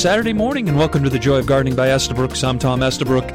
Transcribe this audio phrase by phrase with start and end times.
[0.00, 2.32] Saturday morning, and welcome to the Joy of Gardening by Estabrook.
[2.42, 3.30] I'm Tom Estabrook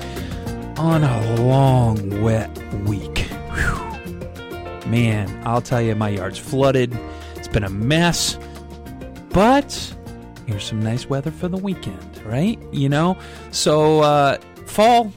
[0.79, 2.49] on a long, wet
[2.85, 3.19] week.
[3.19, 4.89] Whew.
[4.89, 6.97] Man, I'll tell you, my yard's flooded.
[7.35, 8.39] It's been a mess,
[9.29, 9.95] but
[10.47, 12.57] here's some nice weather for the weekend, right?
[12.73, 13.15] You know?
[13.51, 15.13] So, uh, fall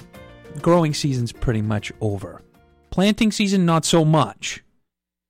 [0.61, 2.43] growing season's pretty much over.
[2.91, 4.63] Planting season, not so much.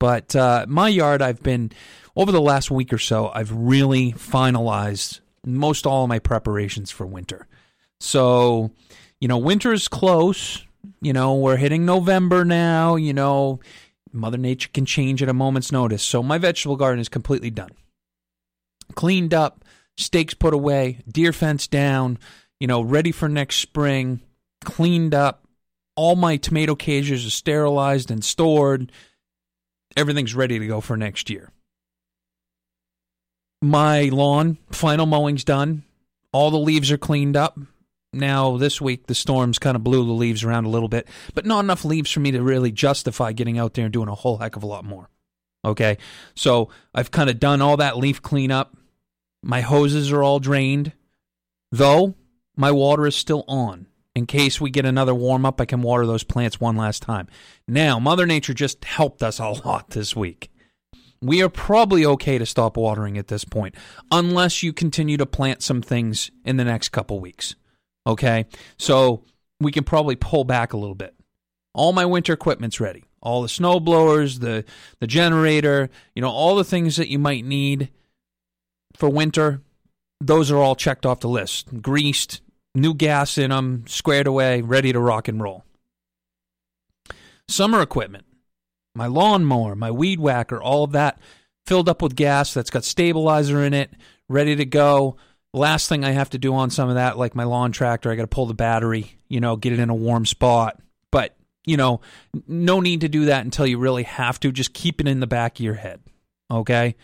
[0.00, 1.70] But uh, my yard, I've been,
[2.16, 5.20] over the last week or so, I've really finalized
[5.56, 7.46] most all of my preparations for winter.
[8.00, 8.70] So,
[9.20, 10.64] you know, winter's close.
[11.00, 12.96] You know, we're hitting November now.
[12.96, 13.60] You know,
[14.12, 16.02] Mother Nature can change at a moment's notice.
[16.02, 17.70] So my vegetable garden is completely done.
[18.94, 19.64] Cleaned up,
[19.96, 22.18] stakes put away, deer fence down,
[22.60, 24.20] you know, ready for next spring,
[24.64, 25.44] cleaned up.
[25.96, 28.92] All my tomato cages are sterilized and stored.
[29.96, 31.50] Everything's ready to go for next year.
[33.60, 35.82] My lawn, final mowing's done.
[36.32, 37.58] All the leaves are cleaned up.
[38.12, 41.44] Now, this week, the storms kind of blew the leaves around a little bit, but
[41.44, 44.38] not enough leaves for me to really justify getting out there and doing a whole
[44.38, 45.10] heck of a lot more.
[45.64, 45.98] Okay.
[46.34, 48.76] So I've kind of done all that leaf cleanup.
[49.42, 50.92] My hoses are all drained,
[51.70, 52.14] though
[52.56, 53.86] my water is still on.
[54.14, 57.28] In case we get another warm up, I can water those plants one last time.
[57.68, 60.50] Now, Mother Nature just helped us a lot this week
[61.20, 63.74] we are probably okay to stop watering at this point,
[64.10, 67.54] unless you continue to plant some things in the next couple weeks.
[68.06, 68.46] Okay,
[68.78, 69.24] so
[69.60, 71.14] we can probably pull back a little bit.
[71.74, 73.04] All my winter equipment's ready.
[73.20, 74.64] All the snow blowers, the
[75.00, 77.90] the generator, you know, all the things that you might need
[78.96, 79.62] for winter.
[80.20, 81.82] Those are all checked off the list.
[81.82, 82.40] Greased,
[82.74, 85.64] new gas in them, squared away, ready to rock and roll.
[87.48, 88.24] Summer equipment
[88.94, 91.18] my lawnmower, my weed whacker, all of that
[91.66, 93.90] filled up with gas that's got stabilizer in it,
[94.28, 95.16] ready to go.
[95.52, 98.16] Last thing I have to do on some of that, like my lawn tractor, I
[98.16, 100.80] got to pull the battery, you know, get it in a warm spot.
[101.10, 102.00] But, you know,
[102.46, 104.52] no need to do that until you really have to.
[104.52, 106.00] Just keep it in the back of your head.
[106.50, 106.96] Okay.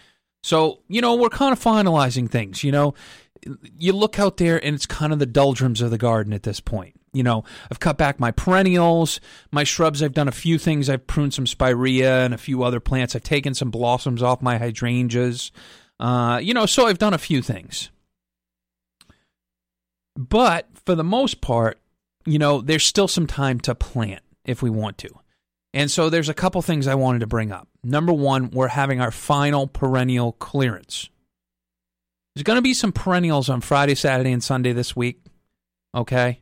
[0.43, 2.95] So, you know, we're kind of finalizing things, you know.
[3.79, 6.61] You look out there and it's kind of the doldrums of the garden at this
[6.61, 9.21] point you know, I've cut back my perennials,
[9.51, 10.03] my shrubs.
[10.03, 10.91] I've done a few things.
[10.91, 13.15] I've pruned some spirea and a few other plants.
[13.15, 15.53] I've taken some blossoms off my hydrangeas.
[15.99, 17.91] Uh, you know, so I've done a few things.
[20.17, 21.81] But for the most part,
[22.27, 25.09] you know, there's still some time to plant if we want to.
[25.73, 27.69] And so there's a couple things I wanted to bring up.
[27.83, 31.09] Number one, we're having our final perennial clearance.
[32.35, 35.21] There's going to be some perennials on Friday, Saturday, and Sunday this week.
[35.95, 36.41] Okay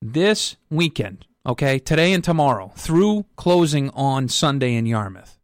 [0.00, 5.38] this weekend, okay, today and tomorrow, through closing on Sunday in Yarmouth,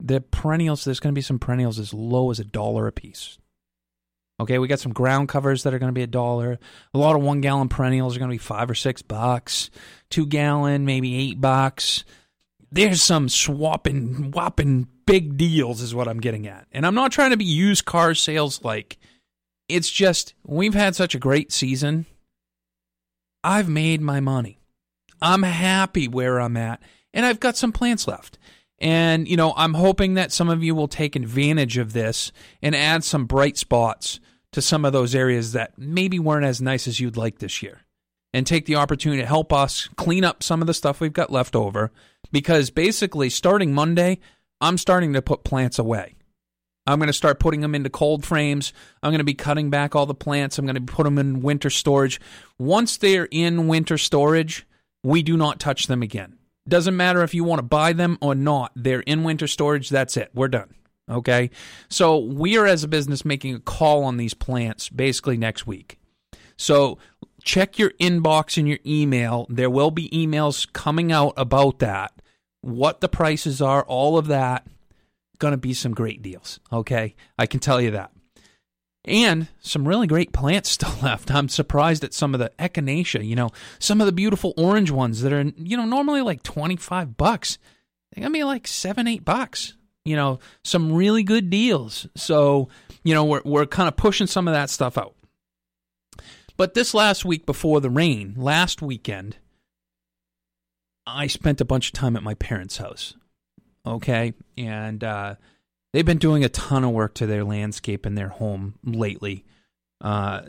[0.00, 3.38] the perennials, there's going to be some perennials as low as a dollar a piece.
[4.38, 6.58] Okay, we got some ground covers that are going to be a dollar.
[6.92, 9.70] A lot of one gallon perennials are going to be five or six bucks.
[10.10, 12.04] Two gallon, maybe eight bucks.
[12.70, 16.66] There's some swapping, whopping big deals, is what I'm getting at.
[16.72, 18.98] And I'm not trying to be used car sales like.
[19.68, 22.06] It's just, we've had such a great season
[23.46, 24.58] I've made my money.
[25.22, 26.82] I'm happy where I'm at,
[27.14, 28.38] and I've got some plants left.
[28.80, 32.74] And, you know, I'm hoping that some of you will take advantage of this and
[32.74, 34.18] add some bright spots
[34.50, 37.82] to some of those areas that maybe weren't as nice as you'd like this year.
[38.34, 41.30] And take the opportunity to help us clean up some of the stuff we've got
[41.30, 41.92] left over.
[42.32, 44.18] Because basically, starting Monday,
[44.60, 46.15] I'm starting to put plants away.
[46.86, 48.72] I'm going to start putting them into cold frames.
[49.02, 50.58] I'm going to be cutting back all the plants.
[50.58, 52.20] I'm going to put them in winter storage.
[52.58, 54.66] Once they're in winter storage,
[55.02, 56.38] we do not touch them again.
[56.68, 58.72] Doesn't matter if you want to buy them or not.
[58.76, 59.88] They're in winter storage.
[59.88, 60.30] That's it.
[60.34, 60.74] We're done.
[61.10, 61.50] Okay.
[61.88, 65.98] So we are, as a business, making a call on these plants basically next week.
[66.56, 66.98] So
[67.42, 69.46] check your inbox and your email.
[69.48, 72.12] There will be emails coming out about that,
[72.60, 74.66] what the prices are, all of that
[75.38, 76.60] going to be some great deals.
[76.72, 77.14] Okay.
[77.38, 78.10] I can tell you that.
[79.04, 81.30] And some really great plants still left.
[81.30, 85.22] I'm surprised at some of the echinacea, you know, some of the beautiful orange ones
[85.22, 87.58] that are, you know, normally like 25 bucks.
[88.12, 89.74] They're going to be like seven, eight bucks.
[90.04, 92.06] You know, some really good deals.
[92.14, 92.68] So,
[93.02, 95.16] you know, we're, we're kind of pushing some of that stuff out.
[96.56, 99.36] But this last week before the rain, last weekend,
[101.06, 103.14] I spent a bunch of time at my parents' house
[103.86, 104.34] okay?
[104.58, 105.36] And uh,
[105.92, 109.44] they've been doing a ton of work to their landscape in their home lately.
[110.00, 110.42] Uh,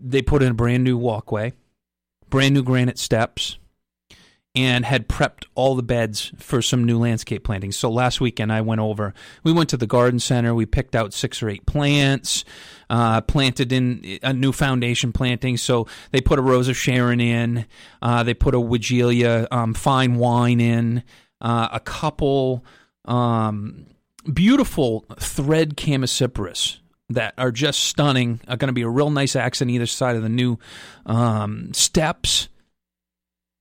[0.00, 1.52] they put in a brand new walkway,
[2.30, 3.58] brand new granite steps,
[4.54, 7.76] and had prepped all the beds for some new landscape plantings.
[7.76, 9.14] So last weekend I went over.
[9.44, 10.54] We went to the garden center.
[10.54, 12.44] We picked out six or eight plants,
[12.90, 15.58] uh, planted in a new foundation planting.
[15.58, 17.66] So they put a rose of Sharon in.
[18.02, 21.04] Uh, they put a Weigela um, fine wine in.
[21.40, 22.64] Uh, a couple
[23.04, 23.86] um,
[24.32, 26.78] beautiful thread chamaecyparis
[27.10, 28.40] that are just stunning.
[28.48, 30.58] Are going to be a real nice accent either side of the new
[31.06, 32.48] um, steps.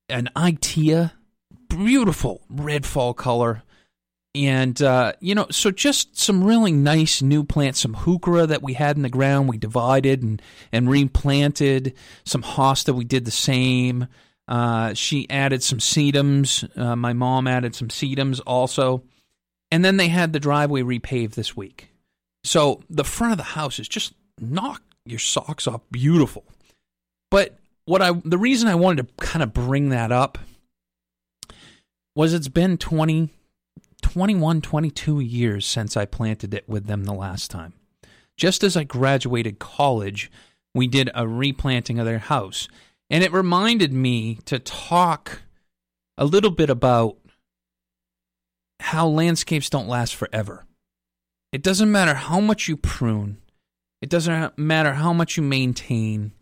[0.09, 1.11] An Itea,
[1.69, 3.63] beautiful red fall color.
[4.35, 8.73] And, uh, you know, so just some really nice new plants, some heuchera that we
[8.73, 10.41] had in the ground, we divided and,
[10.71, 11.93] and replanted.
[12.23, 14.07] Some hosta, we did the same.
[14.47, 16.67] Uh, she added some sedums.
[16.77, 19.03] Uh, my mom added some sedums also.
[19.71, 21.89] And then they had the driveway repaved this week.
[22.43, 26.45] So the front of the house is just knock your socks off beautiful.
[27.29, 30.37] But what I the reason I wanted to kind of bring that up
[32.15, 33.29] was it's been 20
[34.01, 37.73] 21 22 years since I planted it with them the last time.
[38.37, 40.31] Just as I graduated college,
[40.73, 42.67] we did a replanting of their house.
[43.09, 45.41] And it reminded me to talk
[46.17, 47.17] a little bit about
[48.79, 50.65] how landscapes don't last forever.
[51.51, 53.37] It doesn't matter how much you prune,
[54.01, 56.33] it doesn't matter how much you maintain.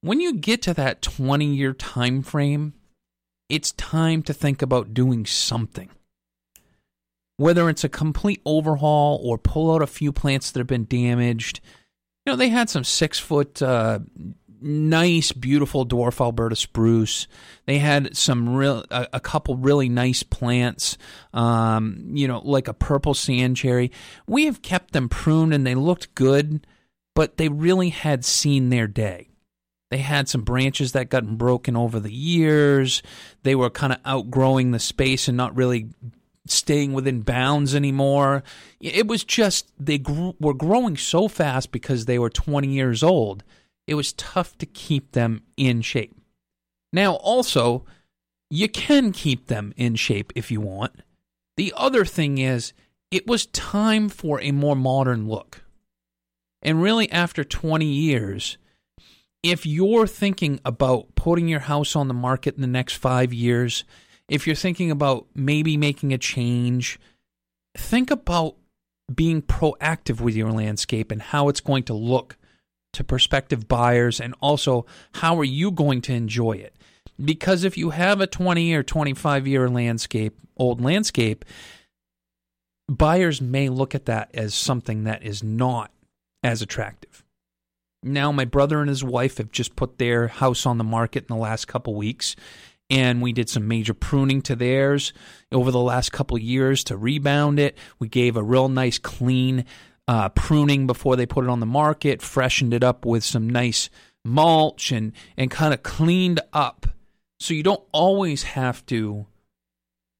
[0.00, 2.74] When you get to that 20 year time frame,
[3.48, 5.90] it's time to think about doing something.
[7.36, 11.60] Whether it's a complete overhaul or pull out a few plants that have been damaged.
[12.24, 14.00] You know, they had some six foot uh,
[14.62, 17.26] nice, beautiful dwarf Alberta spruce.
[17.66, 20.96] They had some real, a, a couple really nice plants,
[21.32, 23.90] um, you know, like a purple sand cherry.
[24.26, 26.66] We have kept them pruned and they looked good,
[27.14, 29.28] but they really had seen their day.
[29.90, 33.02] They had some branches that gotten broken over the years.
[33.42, 35.90] They were kind of outgrowing the space and not really
[36.46, 38.42] staying within bounds anymore.
[38.80, 43.44] It was just they grew, were growing so fast because they were 20 years old
[43.86, 46.14] it was tough to keep them in shape.
[46.92, 47.84] Now, also,
[48.50, 50.92] you can keep them in shape if you want.
[51.56, 52.72] The other thing is,
[53.10, 55.62] it was time for a more modern look.
[56.62, 58.56] And really, after 20 years,
[59.42, 63.84] if you're thinking about putting your house on the market in the next five years,
[64.28, 67.00] if you're thinking about maybe making a change,
[67.76, 68.56] think about
[69.12, 72.36] being proactive with your landscape and how it's going to look
[72.92, 76.74] to prospective buyers and also how are you going to enjoy it?
[77.22, 81.44] Because if you have a 20 or 25 year landscape old landscape
[82.88, 85.90] buyers may look at that as something that is not
[86.42, 87.24] as attractive.
[88.02, 91.34] Now my brother and his wife have just put their house on the market in
[91.34, 92.36] the last couple weeks
[92.90, 95.14] and we did some major pruning to theirs
[95.50, 97.78] over the last couple years to rebound it.
[97.98, 99.64] We gave a real nice clean
[100.08, 103.88] uh, pruning before they put it on the market, freshened it up with some nice
[104.24, 106.86] mulch and, and kind of cleaned up.
[107.40, 109.26] So you don't always have to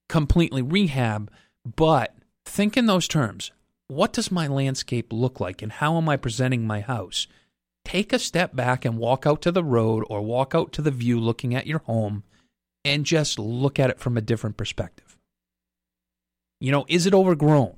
[0.09, 1.31] completely rehab,
[1.65, 2.15] but
[2.45, 3.53] think in those terms.
[3.89, 7.27] What does my landscape look like and how am I presenting my house?
[7.85, 10.91] Take a step back and walk out to the road or walk out to the
[10.91, 12.23] view looking at your home
[12.85, 15.19] and just look at it from a different perspective.
[16.61, 17.77] You know, is it overgrown?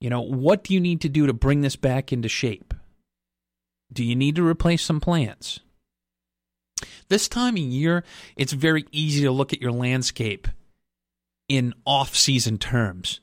[0.00, 2.72] You know, what do you need to do to bring this back into shape?
[3.92, 5.60] Do you need to replace some plants?
[7.08, 8.04] This time of year,
[8.36, 10.48] it's very easy to look at your landscape
[11.48, 13.20] in off season terms.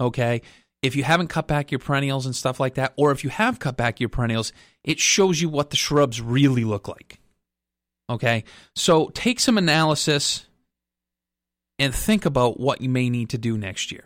[0.00, 0.42] Okay?
[0.82, 3.58] If you haven't cut back your perennials and stuff like that, or if you have
[3.58, 4.52] cut back your perennials,
[4.84, 7.20] it shows you what the shrubs really look like.
[8.10, 8.44] Okay?
[8.74, 10.46] So take some analysis
[11.78, 14.04] and think about what you may need to do next year.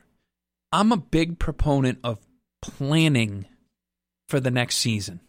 [0.72, 2.18] I'm a big proponent of
[2.62, 3.46] planning
[4.28, 5.20] for the next season.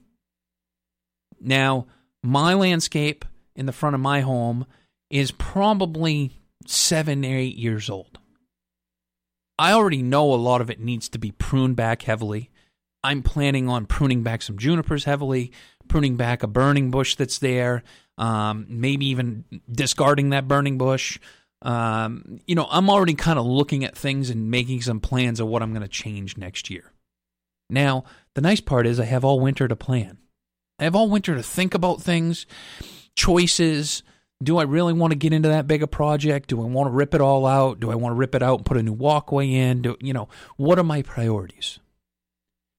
[1.40, 1.88] Now,
[2.24, 4.66] my landscape in the front of my home
[5.10, 8.20] is probably seven or eight years old.
[9.58, 12.50] I already know a lot of it needs to be pruned back heavily.
[13.04, 15.52] I'm planning on pruning back some junipers heavily,
[15.88, 17.84] pruning back a burning bush that's there,
[18.18, 21.20] um, maybe even discarding that burning bush
[21.62, 25.48] um, you know, I'm already kind of looking at things and making some plans of
[25.48, 26.92] what I'm going to change next year.
[27.70, 28.04] Now,
[28.34, 30.18] the nice part is I have all winter to plan.
[30.80, 32.46] I have all winter to think about things,
[33.16, 34.02] choices.
[34.42, 36.50] Do I really want to get into that big a project?
[36.50, 37.80] Do I want to rip it all out?
[37.80, 39.84] Do I want to rip it out and put a new walkway in?
[39.84, 41.80] Do, you know, what are my priorities?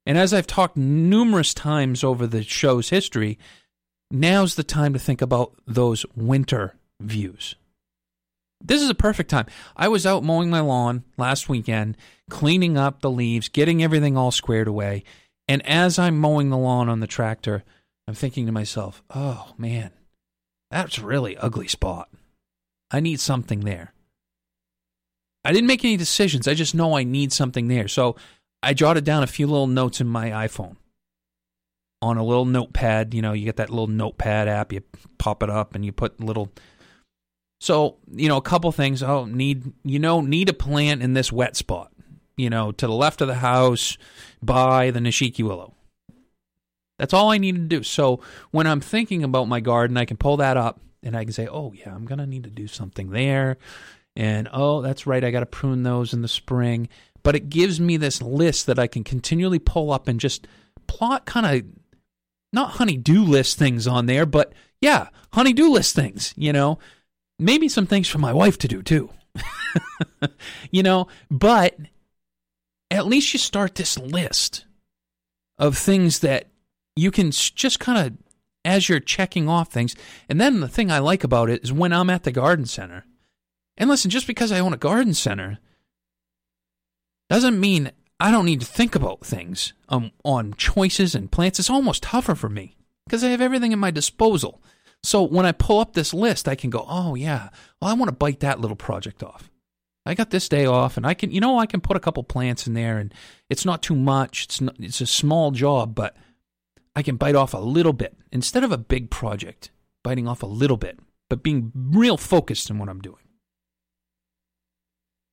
[0.04, 3.38] And as I've talked numerous times over the show's history,
[4.10, 7.54] now's the time to think about those winter views
[8.64, 9.46] This is a perfect time.
[9.76, 11.96] I was out mowing my lawn last weekend,
[12.30, 15.04] cleaning up the leaves, getting everything all squared away.
[15.48, 17.64] And as I'm mowing the lawn on the tractor,
[18.06, 19.90] I'm thinking to myself, oh man,
[20.70, 22.08] that's a really ugly spot.
[22.90, 23.92] I need something there.
[25.44, 26.46] I didn't make any decisions.
[26.46, 27.88] I just know I need something there.
[27.88, 28.16] So
[28.62, 30.76] I jotted down a few little notes in my iPhone
[32.00, 33.12] on a little notepad.
[33.12, 34.82] You know, you get that little notepad app, you
[35.18, 36.50] pop it up and you put little.
[37.62, 39.04] So, you know, a couple things.
[39.04, 41.92] Oh, need, you know, need a plant in this wet spot,
[42.36, 43.96] you know, to the left of the house
[44.42, 45.72] by the Nishiki willow.
[46.98, 47.84] That's all I need to do.
[47.84, 48.18] So
[48.50, 51.46] when I'm thinking about my garden, I can pull that up and I can say,
[51.46, 53.58] oh, yeah, I'm to need to do something there.
[54.16, 56.88] And oh, that's right, I got to prune those in the spring.
[57.22, 60.48] But it gives me this list that I can continually pull up and just
[60.88, 61.64] plot kind of
[62.52, 66.80] not honey-do list things on there, but yeah, honey-do list things, you know.
[67.38, 69.10] Maybe some things for my wife to do too.
[70.70, 71.76] you know, but
[72.90, 74.66] at least you start this list
[75.58, 76.48] of things that
[76.94, 78.18] you can just kind of
[78.64, 79.94] as you're checking off things.
[80.28, 83.04] And then the thing I like about it is when I'm at the garden center.
[83.76, 85.58] And listen, just because I own a garden center
[87.28, 91.58] doesn't mean I don't need to think about things um, on choices and plants.
[91.58, 94.62] It's almost tougher for me because I have everything at my disposal.
[95.04, 97.48] So when I pull up this list, I can go, oh, yeah,
[97.80, 99.50] well, I want to bite that little project off.
[100.04, 102.22] I got this day off, and I can, you know, I can put a couple
[102.24, 103.12] plants in there, and
[103.48, 104.44] it's not too much.
[104.44, 106.16] It's not, it's a small job, but
[106.94, 109.70] I can bite off a little bit instead of a big project,
[110.02, 110.98] biting off a little bit,
[111.30, 113.16] but being real focused in what I'm doing.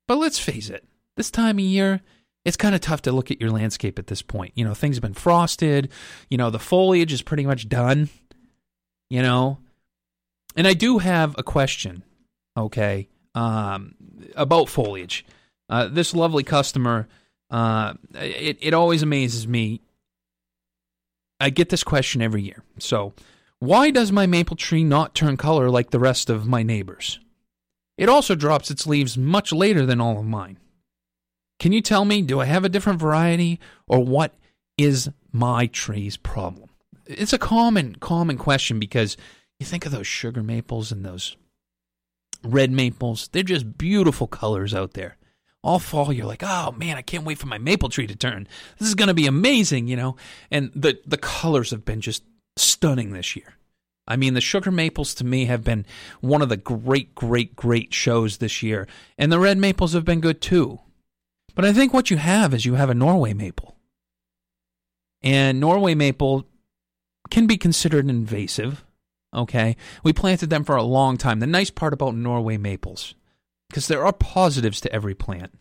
[0.08, 2.02] But let's face it, this time of year,
[2.46, 4.54] it's kind of tough to look at your landscape at this point.
[4.56, 5.92] You know, things have been frosted,
[6.30, 8.10] you know, the foliage is pretty much done,
[9.10, 9.60] you know.
[10.56, 12.04] And I do have a question,
[12.58, 13.96] okay, um,
[14.36, 15.25] about foliage.
[15.70, 17.08] Uh, this lovely customer,
[17.51, 19.82] uh, it, it always amazes me.
[21.39, 22.63] I get this question every year.
[22.80, 23.13] So,
[23.60, 27.20] why does my maple tree not turn color like the rest of my neighbors?
[27.98, 30.58] It also drops its leaves much later than all of mine.
[31.60, 34.34] Can you tell me, do I have a different variety or what
[34.78, 36.69] is my tree's problem?
[37.10, 39.18] It's a common, common question because
[39.60, 41.36] you think of those sugar maples and those
[42.44, 43.30] red maples.
[43.32, 45.18] They're just beautiful colors out there.
[45.63, 48.48] All fall, you're like, oh man, I can't wait for my maple tree to turn.
[48.78, 50.18] This is going to be amazing, you know?
[50.51, 52.24] And the, the colors have been just
[52.58, 53.56] stunning this year.
[54.08, 55.86] I mean, the Sugar Maples to me have been
[56.22, 58.88] one of the great, great, great shows this year.
[59.18, 60.80] And the Red Maples have been good too.
[61.56, 63.75] But I think what you have is you have a Norway maple.
[65.22, 66.48] And Norway maple
[67.29, 68.83] can be considered invasive.
[69.33, 69.75] Okay.
[70.03, 71.39] We planted them for a long time.
[71.39, 73.15] The nice part about Norway maples,
[73.69, 75.57] because there are positives to every plant.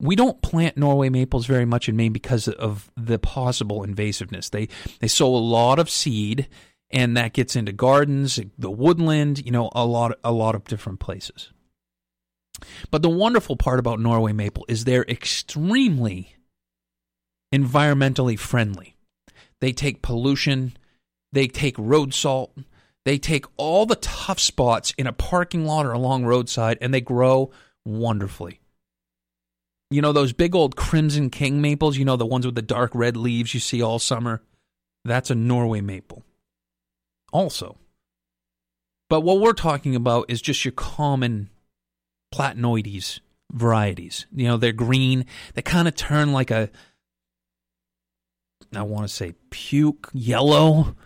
[0.00, 4.50] We don't plant Norway maples very much in Maine because of the possible invasiveness.
[4.50, 6.48] They they sow a lot of seed
[6.90, 11.00] and that gets into gardens, the woodland, you know, a lot a lot of different
[11.00, 11.52] places.
[12.90, 16.36] But the wonderful part about Norway maple is they're extremely
[17.52, 18.93] environmentally friendly.
[19.60, 20.76] They take pollution,
[21.32, 22.56] they take road salt,
[23.04, 27.00] they take all the tough spots in a parking lot or along roadside and they
[27.00, 27.50] grow
[27.84, 28.60] wonderfully.
[29.90, 32.92] You know those big old crimson king maples, you know the ones with the dark
[32.94, 34.42] red leaves you see all summer?
[35.04, 36.24] That's a Norway maple.
[37.32, 37.76] Also.
[39.10, 41.50] But what we're talking about is just your common
[42.34, 43.20] platanoides
[43.52, 44.26] varieties.
[44.34, 45.26] You know, they're green.
[45.54, 46.70] They kind of turn like a,
[48.76, 50.96] I want to say puke yellow,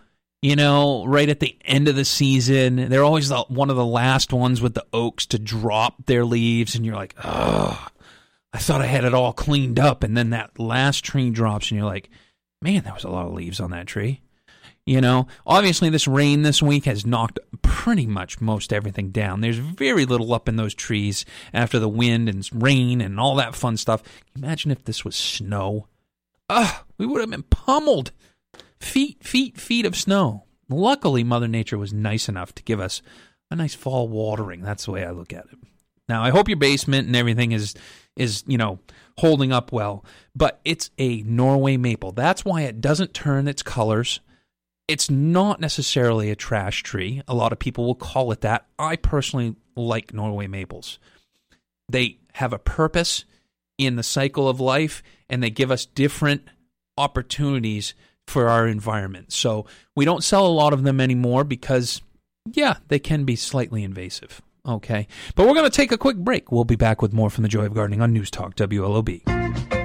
[0.43, 2.89] you know, right at the end of the season.
[2.89, 6.75] They're always the, one of the last ones with the oaks to drop their leaves.
[6.75, 7.89] And you're like, oh,
[8.53, 10.03] I thought I had it all cleaned up.
[10.03, 12.11] And then that last tree drops and you're like,
[12.63, 14.23] man, there was a lot of leaves on that tree.
[14.87, 19.43] You know, obviously, this rain this week has knocked pretty much most everything down.
[19.43, 23.55] There's very little up in those trees after the wind and rain and all that
[23.55, 24.03] fun stuff.
[24.35, 25.88] Imagine if this was snow.
[26.49, 28.13] Ugh, we would have been pummeled.
[28.81, 30.45] Feet, feet, feet of snow.
[30.69, 33.03] Luckily, Mother Nature was nice enough to give us
[33.51, 34.63] a nice fall watering.
[34.63, 35.59] That's the way I look at it.
[36.09, 37.75] Now, I hope your basement and everything is
[38.17, 38.81] is, you know,
[39.19, 42.13] holding up well, but it's a Norway maple.
[42.13, 44.21] That's why it doesn't turn its colors
[44.89, 47.23] it's not necessarily a trash tree.
[47.29, 48.67] A lot of people will call it that.
[48.79, 50.99] I personally like Norway maples.
[51.91, 53.27] They have a purpose
[53.79, 56.43] in the cycle of life and they give us different
[56.97, 57.95] opportunities
[58.27, 59.33] for our environment.
[59.33, 59.67] So
[59.97, 62.03] we don't sell a lot of them anymore because,
[62.53, 64.43] yeah, they can be slightly invasive.
[64.67, 65.07] Okay.
[65.35, 66.53] But we're going to take a quick break.
[66.53, 69.78] We'll be back with more from the Joy of Gardening on News Talk WLOB.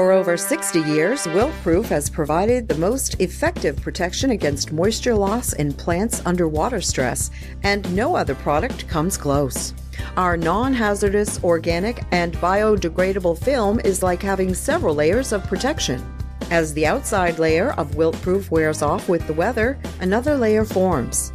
[0.00, 5.74] For over 60 years, Wilt-Pruf has provided the most effective protection against moisture loss in
[5.74, 7.30] plants under water stress,
[7.64, 9.74] and no other product comes close.
[10.16, 16.02] Our non hazardous, organic, and biodegradable film is like having several layers of protection.
[16.50, 21.30] As the outside layer of Wilt-Pruf wears off with the weather, another layer forms.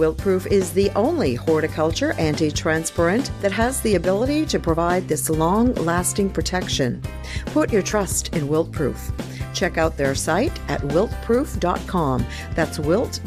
[0.00, 5.74] Wilt-Pruf is the only horticulture anti transparent that has the ability to provide this long
[5.74, 7.02] lasting protection.
[7.46, 9.12] Put your trust in Wilt-Pruf.
[9.52, 12.24] Check out their site at wiltpruf.com.
[12.54, 13.20] That's wilt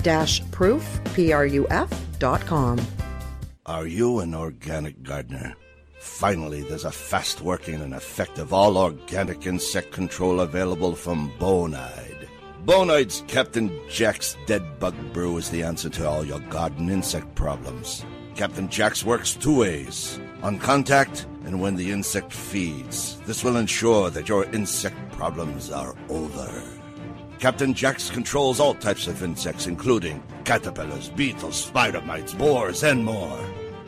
[0.50, 2.82] proof, P R U F.com.
[3.68, 5.56] Are you an organic gardener?
[6.00, 12.13] Finally, there's a fast working and effective all organic insect control available from Bonide.
[12.66, 18.06] Bonide's Captain Jack's Dead Bug Brew is the answer to all your garden insect problems.
[18.36, 23.20] Captain Jack's works two ways on contact and when the insect feeds.
[23.26, 26.64] This will ensure that your insect problems are over.
[27.38, 33.40] Captain Jack's controls all types of insects, including caterpillars, beetles, spider mites, borers, and more.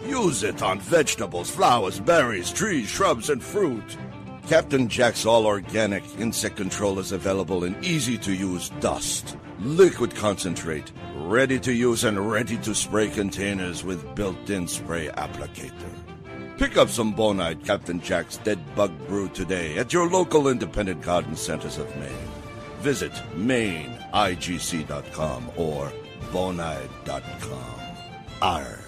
[0.05, 3.98] Use it on vegetables, flowers, berries, trees, shrubs, and fruit.
[4.47, 10.91] Captain Jack's all organic insect control is available in easy to use dust, liquid concentrate,
[11.15, 15.89] ready to use and ready to spray containers with built in spray applicator.
[16.59, 21.35] Pick up some Bonide Captain Jack's Dead Bug Brew today at your local independent garden
[21.35, 22.11] centers of Maine.
[22.81, 23.91] Visit maineigc.com
[25.57, 25.91] or
[26.31, 27.81] bonide.com.
[28.43, 28.79] Arr.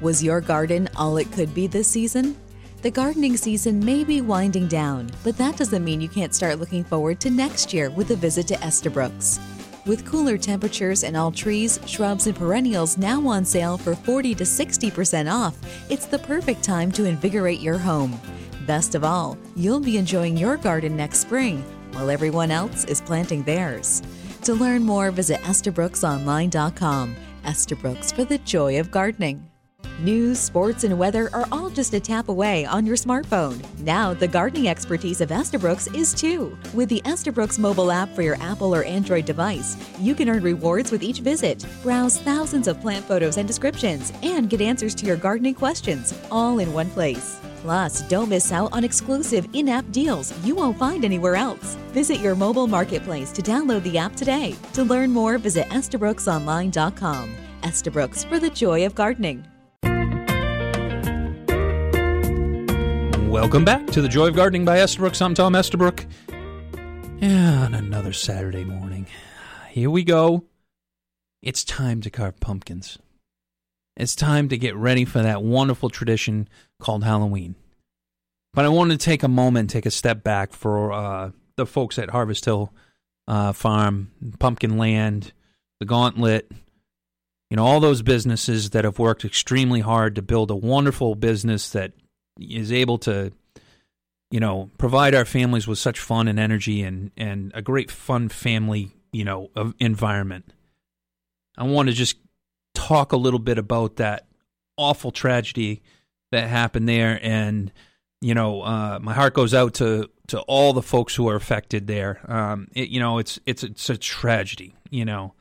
[0.00, 2.36] Was your garden all it could be this season?
[2.82, 6.82] The gardening season may be winding down, but that doesn't mean you can't start looking
[6.82, 9.38] forward to next year with a visit to Estabrooks.
[9.86, 14.42] With cooler temperatures and all trees, shrubs, and perennials now on sale for 40 to
[14.42, 15.56] 60% off,
[15.88, 18.20] it's the perfect time to invigorate your home.
[18.66, 23.44] Best of all, you'll be enjoying your garden next spring while everyone else is planting
[23.44, 24.02] theirs.
[24.42, 27.16] To learn more, visit EstabrooksOnline.com.
[27.46, 29.51] Estabrooks for the joy of gardening.
[30.02, 33.62] News, sports, and weather are all just a tap away on your smartphone.
[33.78, 36.58] Now, the gardening expertise of Estabrooks is too.
[36.74, 40.90] With the Estabrooks mobile app for your Apple or Android device, you can earn rewards
[40.90, 45.16] with each visit, browse thousands of plant photos and descriptions, and get answers to your
[45.16, 47.38] gardening questions all in one place.
[47.62, 51.76] Plus, don't miss out on exclusive in app deals you won't find anywhere else.
[51.92, 54.56] Visit your mobile marketplace to download the app today.
[54.72, 57.36] To learn more, visit EstabrooksOnline.com.
[57.62, 59.46] Estabrooks for the joy of gardening.
[63.32, 65.18] Welcome back to the Joy of Gardening by Estabrook.
[65.22, 66.04] I'm Tom Estabrook.
[67.22, 69.06] On another Saturday morning.
[69.70, 70.44] Here we go.
[71.40, 72.98] It's time to carve pumpkins.
[73.96, 76.46] It's time to get ready for that wonderful tradition
[76.78, 77.54] called Halloween.
[78.52, 81.98] But I wanted to take a moment, take a step back for uh, the folks
[81.98, 82.70] at Harvest Hill
[83.26, 85.32] uh, Farm, Pumpkin Land,
[85.80, 86.52] the Gauntlet,
[87.48, 91.70] you know, all those businesses that have worked extremely hard to build a wonderful business
[91.70, 91.92] that
[92.40, 93.32] is able to
[94.30, 98.28] you know provide our families with such fun and energy and and a great fun
[98.28, 100.52] family you know environment.
[101.56, 102.16] I want to just
[102.74, 104.26] talk a little bit about that
[104.76, 105.82] awful tragedy
[106.30, 107.20] that happened there.
[107.22, 107.70] And
[108.20, 111.86] you know uh, my heart goes out to to all the folks who are affected
[111.86, 112.20] there.
[112.30, 115.34] Um, it, you know it's it's it's a tragedy you know.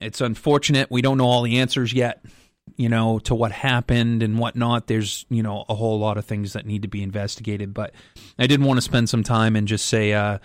[0.00, 0.90] It's unfortunate.
[0.90, 2.24] We don't know all the answers yet
[2.76, 4.86] you know, to what happened and whatnot.
[4.86, 7.74] There's, you know, a whole lot of things that need to be investigated.
[7.74, 7.94] But
[8.38, 10.38] I didn't want to spend some time and just say, uh,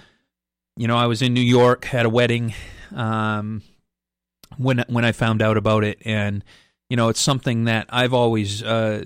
[0.76, 2.54] you know, I was in New York, had a wedding
[2.96, 3.62] um,
[4.58, 6.44] when when I found out about it, and
[6.90, 8.64] you know, it's something that I've always.
[8.64, 9.06] Uh,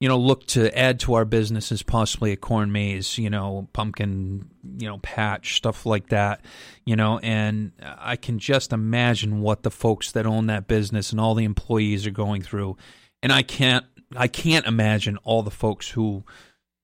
[0.00, 3.68] you know, look to add to our business as possibly a corn maze, you know,
[3.72, 6.40] pumpkin, you know, patch, stuff like that,
[6.84, 11.20] you know, and I can just imagine what the folks that own that business and
[11.20, 12.76] all the employees are going through.
[13.24, 13.84] And I can't,
[14.16, 16.24] I can't imagine all the folks who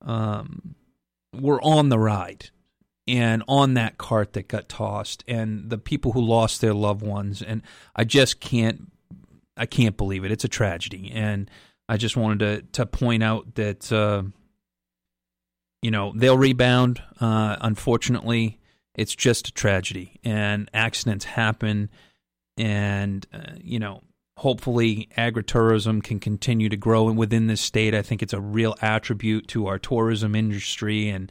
[0.03, 0.75] um,
[1.33, 2.51] were on the ride
[3.07, 7.43] and on that cart that got tossed and the people who lost their loved ones.
[7.43, 7.63] And
[7.95, 8.91] I just can't,
[9.57, 10.33] I can't believe it.
[10.33, 11.13] It's a tragedy.
[11.15, 11.49] And,
[11.89, 14.23] I just wanted to to point out that uh,
[15.83, 17.03] you know they'll rebound.
[17.21, 18.59] Uh, unfortunately,
[18.95, 21.91] it's just a tragedy, and accidents happen,
[22.57, 24.03] and uh, you know
[24.37, 27.95] hopefully agritourism can continue to grow and within this state.
[27.95, 31.31] I think it's a real attribute to our tourism industry and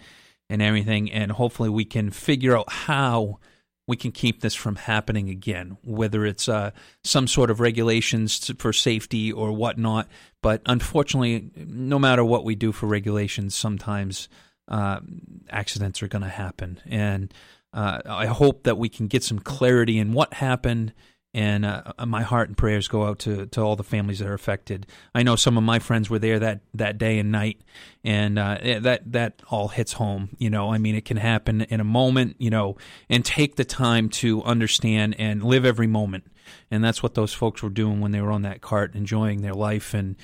[0.49, 1.11] and everything.
[1.11, 3.39] And hopefully, we can figure out how
[3.87, 6.71] we can keep this from happening again, whether it's uh,
[7.03, 10.07] some sort of regulations for safety or whatnot.
[10.41, 14.29] But unfortunately, no matter what we do for regulations, sometimes
[14.67, 15.01] uh,
[15.49, 16.79] accidents are going to happen.
[16.85, 17.33] And
[17.73, 20.93] uh, I hope that we can get some clarity in what happened
[21.33, 24.35] and uh, my heart and prayers go out to, to all the families that are
[24.35, 24.85] affected.
[25.15, 27.61] I know some of my friends were there that, that day and night,
[28.03, 30.29] and uh, that that all hits home.
[30.37, 32.35] You know, I mean, it can happen in a moment.
[32.37, 32.77] You know,
[33.09, 36.25] and take the time to understand and live every moment,
[36.69, 39.55] and that's what those folks were doing when they were on that cart, enjoying their
[39.55, 40.15] life, and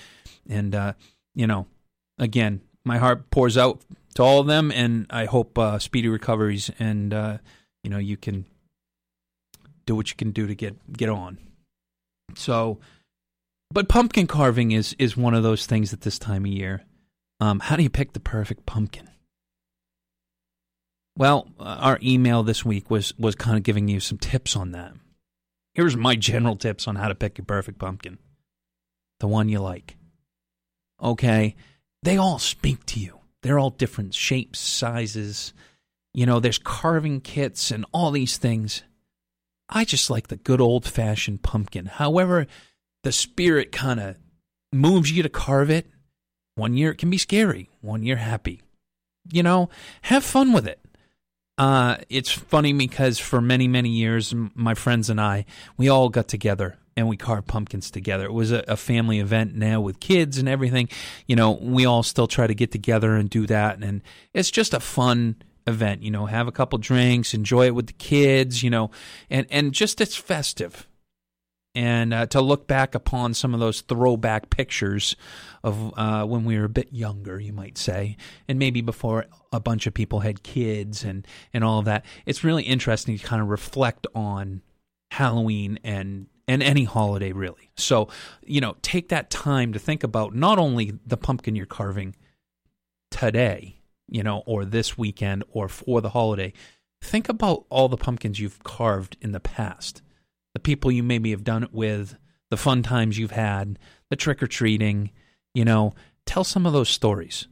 [0.47, 0.93] and uh,
[1.33, 1.65] you know,
[2.19, 3.81] again, my heart pours out
[4.15, 7.37] to all of them, and I hope uh, speedy recoveries, and uh,
[7.83, 8.45] you know, you can
[9.89, 11.39] do what you can do to get get on.
[12.35, 12.79] So,
[13.71, 16.83] but pumpkin carving is is one of those things at this time of year.
[17.39, 19.09] Um, how do you pick the perfect pumpkin?
[21.17, 24.73] Well, uh, our email this week was was kind of giving you some tips on
[24.73, 24.93] that.
[25.73, 28.19] Here's my general tips on how to pick your perfect pumpkin.
[29.19, 29.97] The one you like.
[31.01, 31.55] Okay,
[32.03, 33.19] they all speak to you.
[33.41, 35.53] They're all different shapes, sizes.
[36.13, 38.83] You know, there's carving kits and all these things.
[39.69, 41.85] I just like the good old fashioned pumpkin.
[41.85, 42.47] However,
[43.03, 44.17] the spirit kind of
[44.73, 45.87] moves you to carve it.
[46.55, 48.61] One year it can be scary, one year happy.
[49.31, 49.69] You know,
[50.03, 50.79] have fun with it.
[51.57, 55.45] Uh, it's funny because for many, many years, my friends and I,
[55.77, 58.25] we all got together and we carved pumpkins together.
[58.25, 60.89] It was a, a, family event now with kids and everything.
[61.27, 63.83] You know, we all still try to get together and do that.
[63.83, 64.01] And
[64.33, 65.35] it's just a fun
[65.69, 66.03] event.
[66.03, 68.63] You know, have a couple drinks, enjoy it with the kids.
[68.63, 68.91] You know,
[69.29, 70.87] and and just it's festive,
[71.75, 75.15] and uh, to look back upon some of those throwback pictures
[75.63, 79.59] of uh, when we were a bit younger, you might say, and maybe before a
[79.59, 82.05] bunch of people had kids and and all of that.
[82.25, 84.61] It's really interesting to kind of reflect on
[85.11, 87.69] Halloween and and any holiday really.
[87.77, 88.09] So,
[88.43, 92.15] you know, take that time to think about not only the pumpkin you're carving
[93.11, 93.78] today,
[94.09, 96.53] you know, or this weekend or for the holiday,
[97.01, 100.01] think about all the pumpkins you've carved in the past.
[100.53, 102.17] The people you maybe have done it with,
[102.49, 103.77] the fun times you've had,
[104.09, 105.11] the trick or treating,
[105.53, 105.93] you know,
[106.25, 107.47] tell some of those stories.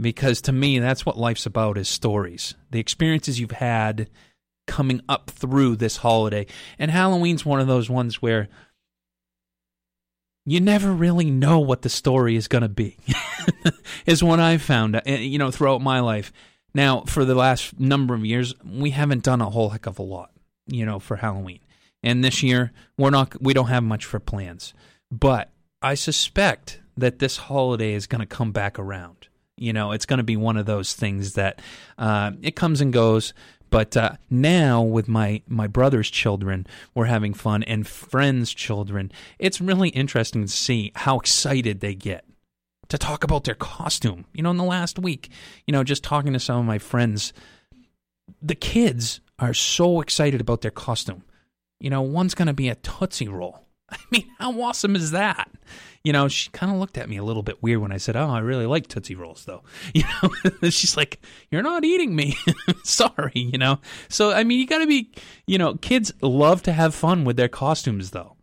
[0.00, 2.54] Because to me, that's what life's about is stories.
[2.70, 4.08] The experiences you've had
[4.66, 6.46] coming up through this holiday.
[6.78, 8.48] And Halloween's one of those ones where
[10.50, 12.96] you never really know what the story is going to be,
[14.06, 16.32] is what I've found, uh, you know, throughout my life.
[16.74, 20.02] Now, for the last number of years, we haven't done a whole heck of a
[20.02, 20.32] lot,
[20.66, 21.60] you know, for Halloween.
[22.02, 24.74] And this year, we're not, we don't have much for plans.
[25.08, 29.28] But I suspect that this holiday is going to come back around.
[29.56, 31.60] You know, it's going to be one of those things that
[31.96, 33.34] uh, it comes and goes.
[33.70, 39.12] But uh, now with my my brother's children, we're having fun, and friends' children.
[39.38, 42.24] It's really interesting to see how excited they get
[42.88, 44.26] to talk about their costume.
[44.32, 45.30] You know, in the last week,
[45.66, 47.32] you know, just talking to some of my friends,
[48.42, 51.22] the kids are so excited about their costume.
[51.78, 53.64] You know, one's going to be a Tootsie Roll.
[53.92, 55.50] I mean, how awesome is that?
[56.02, 58.16] you know, she kind of looked at me a little bit weird when I said,
[58.16, 59.62] "Oh, I really like Tootsie Rolls, though."
[59.94, 60.30] You know,
[60.70, 62.36] she's like, "You're not eating me."
[62.84, 63.80] Sorry, you know.
[64.08, 65.10] So I mean, you got to be,
[65.46, 68.36] you know, kids love to have fun with their costumes, though.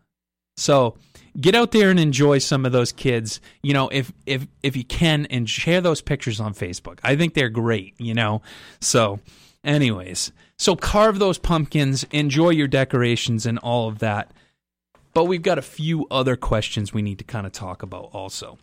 [0.57, 0.97] So
[1.39, 3.41] get out there and enjoy some of those kids.
[3.63, 6.99] You know, if if if you can, and share those pictures on Facebook.
[7.03, 7.95] I think they're great.
[7.97, 8.41] You know,
[8.79, 9.19] so.
[9.63, 14.31] Anyways, so carve those pumpkins, enjoy your decorations and all of that.
[15.17, 18.59] But we've got a few other questions we need to kind of talk about also.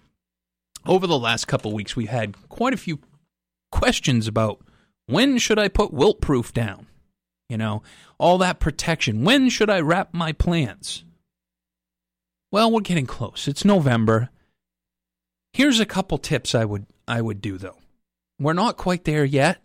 [0.87, 3.01] Over the last couple weeks, we've had quite a few
[3.73, 4.61] questions about
[5.07, 6.87] when should I put Wilt-Pruf down?
[7.49, 7.83] You know,
[8.19, 9.25] all that protection.
[9.25, 11.03] When should I wrap my plants?
[12.53, 13.49] Well, we're getting close.
[13.49, 14.31] It's November.
[15.55, 17.79] Here's a couple tips I would I would do though.
[18.39, 19.65] We're not quite there yet,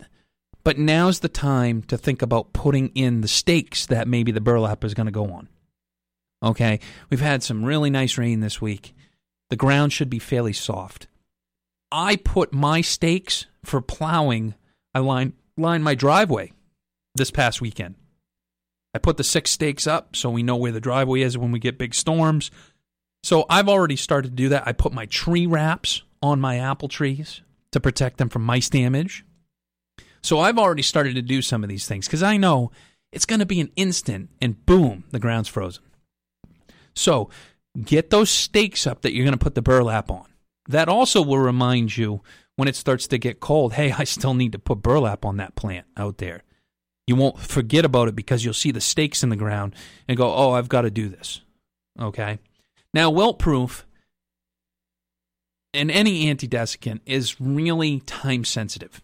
[0.64, 4.82] but now's the time to think about putting in the stakes that maybe the burlap
[4.82, 5.48] is going to go on.
[6.42, 8.94] Okay, we've had some really nice rain this week.
[9.50, 11.06] The ground should be fairly soft.
[11.92, 14.54] I put my stakes for plowing.
[14.94, 16.52] I line line my driveway
[17.14, 17.96] this past weekend.
[18.94, 21.58] I put the six stakes up so we know where the driveway is when we
[21.58, 22.50] get big storms.
[23.22, 24.66] So I've already started to do that.
[24.66, 29.24] I put my tree wraps on my apple trees to protect them from mice damage.
[30.22, 32.72] So I've already started to do some of these things because I know
[33.12, 35.82] it's going to be an instant and boom, the ground's frozen.
[36.94, 37.30] So
[37.84, 40.26] get those stakes up that you're going to put the burlap on.
[40.68, 42.22] That also will remind you
[42.56, 45.54] when it starts to get cold, hey, I still need to put burlap on that
[45.54, 46.42] plant out there.
[47.06, 49.74] You won't forget about it because you'll see the stakes in the ground
[50.06, 51.40] and go, oh, I've got to do this.
[51.98, 52.38] Okay.
[52.94, 53.84] Now, Wilt-Pruf
[55.72, 59.02] and any anti-desiccant is really time sensitive.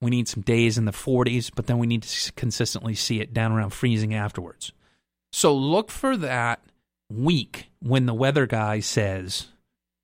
[0.00, 3.32] We need some days in the 40s, but then we need to consistently see it
[3.32, 4.72] down around freezing afterwards.
[5.32, 6.60] So look for that
[7.16, 9.48] week when the weather guy says,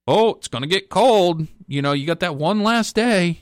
[0.07, 1.47] "Oh, it's going to get cold.
[1.67, 3.41] You know, you got that one last day."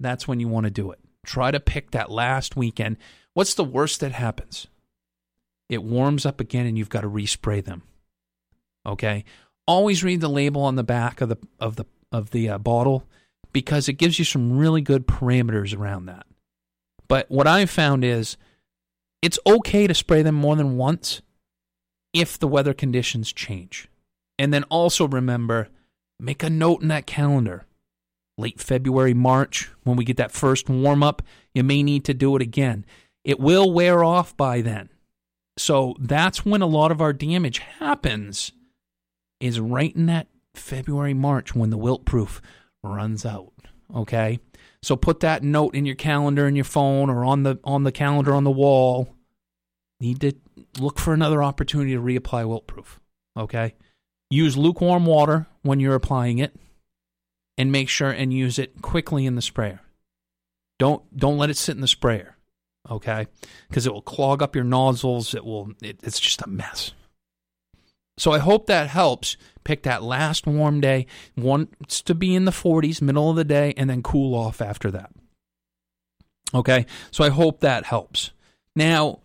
[0.00, 0.98] That's when you want to do it.
[1.24, 2.96] Try to pick that last weekend.
[3.34, 4.66] What's the worst that happens?
[5.68, 7.82] It warms up again and you've got to respray them.
[8.84, 9.24] Okay?
[9.66, 13.06] Always read the label on the back of the of the of the uh, bottle
[13.52, 16.26] because it gives you some really good parameters around that.
[17.08, 18.36] But what I've found is
[19.22, 21.22] it's okay to spray them more than once
[22.12, 23.88] if the weather conditions change.
[24.38, 25.68] And then also remember,
[26.18, 27.64] make a note in that calendar.
[28.38, 31.22] Late February, March, when we get that first warm up,
[31.54, 32.84] you may need to do it again.
[33.24, 34.88] It will wear off by then.
[35.58, 38.52] So that's when a lot of our damage happens,
[39.38, 42.40] is right in that February, March when the Wilt-Pruf
[42.82, 43.52] runs out.
[43.94, 44.40] Okay?
[44.82, 47.92] So put that note in your calendar in your phone or on the on the
[47.92, 49.14] calendar on the wall.
[50.02, 50.32] Need to
[50.80, 52.98] look for another opportunity to reapply Wilt-Pruf.
[53.36, 53.74] Okay?
[54.30, 56.56] Use lukewarm water when you're applying it
[57.56, 59.80] and make sure and use it quickly in the sprayer.
[60.80, 62.36] Don't don't let it sit in the sprayer.
[62.90, 63.28] Okay?
[63.68, 65.36] Because it will clog up your nozzles.
[65.36, 66.90] It will it, it's just a mess.
[68.18, 69.36] So I hope that helps.
[69.62, 73.72] Pick that last warm day, wants to be in the 40s, middle of the day,
[73.76, 75.12] and then cool off after that.
[76.52, 78.32] Okay, so I hope that helps.
[78.74, 79.20] Now,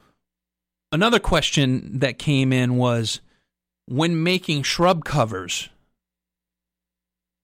[0.92, 3.22] another question that came in was
[3.88, 5.70] when making shrub covers,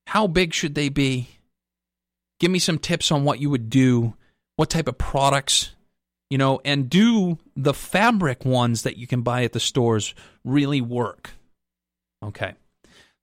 [0.08, 1.30] how big should they be?
[2.40, 4.16] Give me some tips on what you would do,
[4.58, 5.74] what type of products,
[6.30, 10.82] you know, and do the fabric ones that you can buy at the stores really
[10.82, 11.32] work?
[12.24, 12.54] Okay.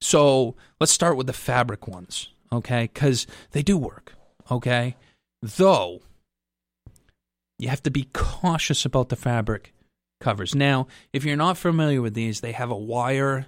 [0.01, 2.89] So let's start with the fabric ones, okay?
[2.93, 4.15] Because they do work,
[4.51, 4.97] okay?
[5.43, 6.01] Though,
[7.59, 9.75] you have to be cautious about the fabric
[10.21, 10.55] covers.
[10.55, 13.47] Now, if you're not familiar with these, they have a wire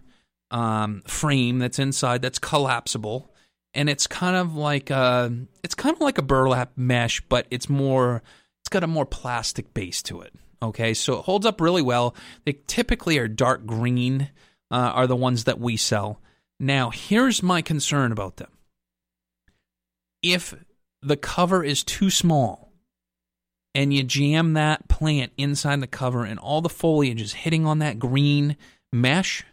[0.51, 3.33] um, frame that's inside that's collapsible,
[3.75, 5.33] and it's kind of like a
[5.63, 8.23] it's kind of like a burlap mesh, but it's more
[8.61, 10.33] it's got a more plastic base to it.
[10.63, 12.15] Okay, so it holds up really well.
[12.45, 14.31] They typically are dark green,
[14.71, 16.21] uh, are the ones that we sell.
[16.61, 18.51] Now, here's my concern about them.
[20.23, 20.55] If
[21.03, 22.62] the cover is too small
[23.75, 27.79] and you jam that plant inside the cover and all the foliage is hitting on
[27.79, 28.57] that green
[28.93, 29.45] mesh,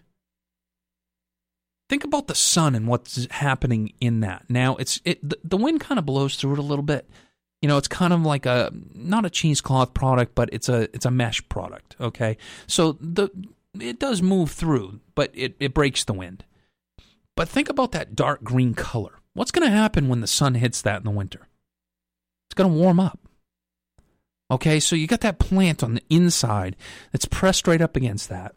[1.89, 4.45] think about the sun and what's happening in that.
[4.49, 7.09] Now, it's it the, wind kind of blows through it a little bit.
[7.61, 11.05] You know, it's kind of like a not a cheesecloth product, but it's a it's
[11.05, 12.37] a mesh product, okay?
[12.67, 13.29] So the
[13.79, 16.45] it does move through, but it, it breaks the wind.
[17.35, 19.19] But think about that dark green color.
[19.33, 21.47] What's going to happen when the sun hits that in the winter?
[22.47, 23.28] It's going to warm up.
[24.51, 26.75] Okay, so you got that plant on the inside
[27.11, 28.55] that's pressed right up against that.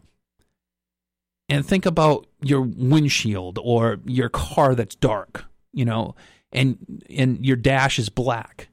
[1.49, 6.15] And think about your windshield or your car that's dark, you know,
[6.51, 8.69] and and your dash is black.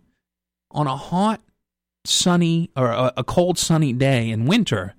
[0.70, 1.40] On a hot,
[2.04, 4.94] sunny or a, a cold sunny day in winter,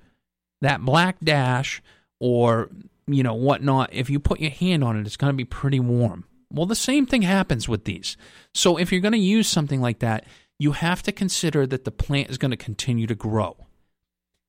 [0.61, 1.81] that black dash
[2.19, 2.69] or
[3.07, 5.79] you know, whatnot, if you put your hand on it, it's going to be pretty
[5.79, 6.25] warm.
[6.51, 8.17] Well, the same thing happens with these.
[8.53, 10.25] So if you're going to use something like that,
[10.61, 13.65] you have to consider that the plant is going to continue to grow.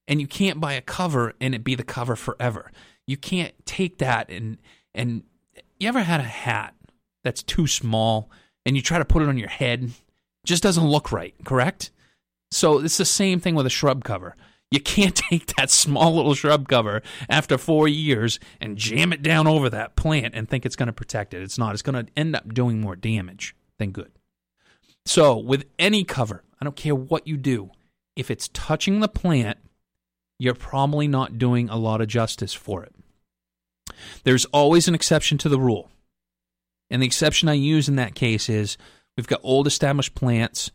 [0.07, 2.71] And you can't buy a cover and it be the cover forever.
[3.07, 4.59] You can't take that and
[4.95, 5.23] and
[5.81, 6.75] you ever had a hat
[7.25, 8.31] that's too small
[8.67, 9.91] and you try to put it on your head, it
[10.45, 11.91] just doesn't look right, correct?
[12.51, 14.37] So it's the same thing with a shrub cover.
[14.71, 19.47] You can't take that small little shrub cover after four years and jam it down
[19.47, 21.43] over that plant and think it's going to protect it.
[21.43, 21.73] It's not.
[21.73, 24.13] It's going to end up doing more damage than good.
[25.07, 27.71] So, with any cover, I don't care what you do,
[28.17, 29.59] if it's touching the plant,
[30.39, 32.95] you're probably not doing a lot of justice for it.
[34.25, 35.91] There's always an exception to the rule.
[36.91, 38.77] And the exception I use in that case is
[39.17, 40.71] we've got old established plants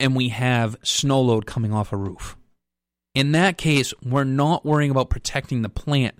[0.00, 2.36] and we have snow load coming off a roof.
[3.14, 6.18] In that case, we're not worrying about protecting the plant,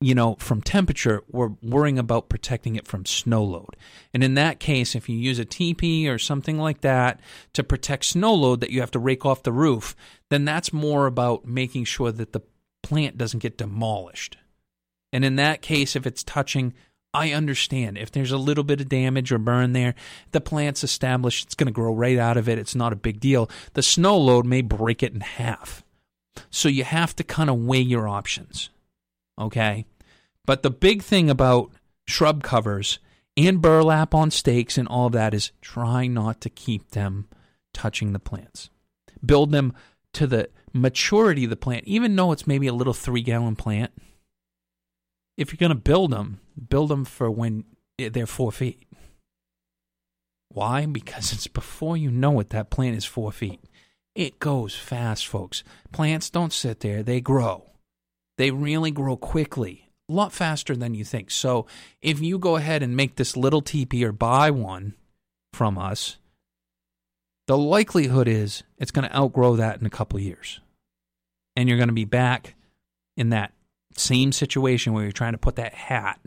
[0.00, 1.22] you know, from temperature.
[1.30, 3.76] We're worrying about protecting it from snow load.
[4.12, 7.20] And in that case, if you use a teepee or something like that
[7.54, 9.96] to protect snow load that you have to rake off the roof,
[10.30, 12.42] then that's more about making sure that the
[12.82, 14.36] plant doesn't get demolished.
[15.12, 16.74] And in that case, if it's touching
[17.14, 19.94] I understand if there's a little bit of damage or burn there,
[20.32, 22.58] the plant's established, it's going to grow right out of it.
[22.58, 23.48] It's not a big deal.
[23.74, 25.84] The snow load may break it in half.
[26.50, 28.68] So you have to kind of weigh your options.
[29.38, 29.86] Okay?
[30.46, 31.70] But the big thing about
[32.06, 32.98] shrub covers
[33.36, 37.26] and burlap on stakes and all that is try not to keep them
[37.72, 38.70] touching the plants.
[39.24, 39.72] Build them
[40.12, 43.92] to the maturity of the plant, even though it's maybe a little three gallon plant.
[45.36, 47.64] If you're going to build them, build them for when
[47.98, 48.84] they're four feet.
[50.48, 50.86] Why?
[50.86, 53.60] Because it's before you know it, that plant is four feet.
[54.14, 55.64] It goes fast, folks.
[55.90, 57.73] Plants don't sit there, they grow.
[58.36, 61.30] They really grow quickly, a lot faster than you think.
[61.30, 61.66] So
[62.02, 64.94] if you go ahead and make this little teepee or buy one
[65.52, 66.16] from us,
[67.46, 70.60] the likelihood is it's going to outgrow that in a couple years.
[71.56, 72.54] And you're going to be back
[73.16, 73.52] in that
[73.96, 76.18] same situation where you're trying to put that hat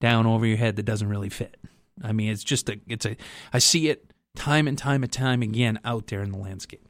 [0.00, 1.56] down over your head that doesn't really fit.
[2.02, 3.16] I mean, it's just a, it's a,
[3.52, 6.86] I see it time and time and time again out there in the landscape.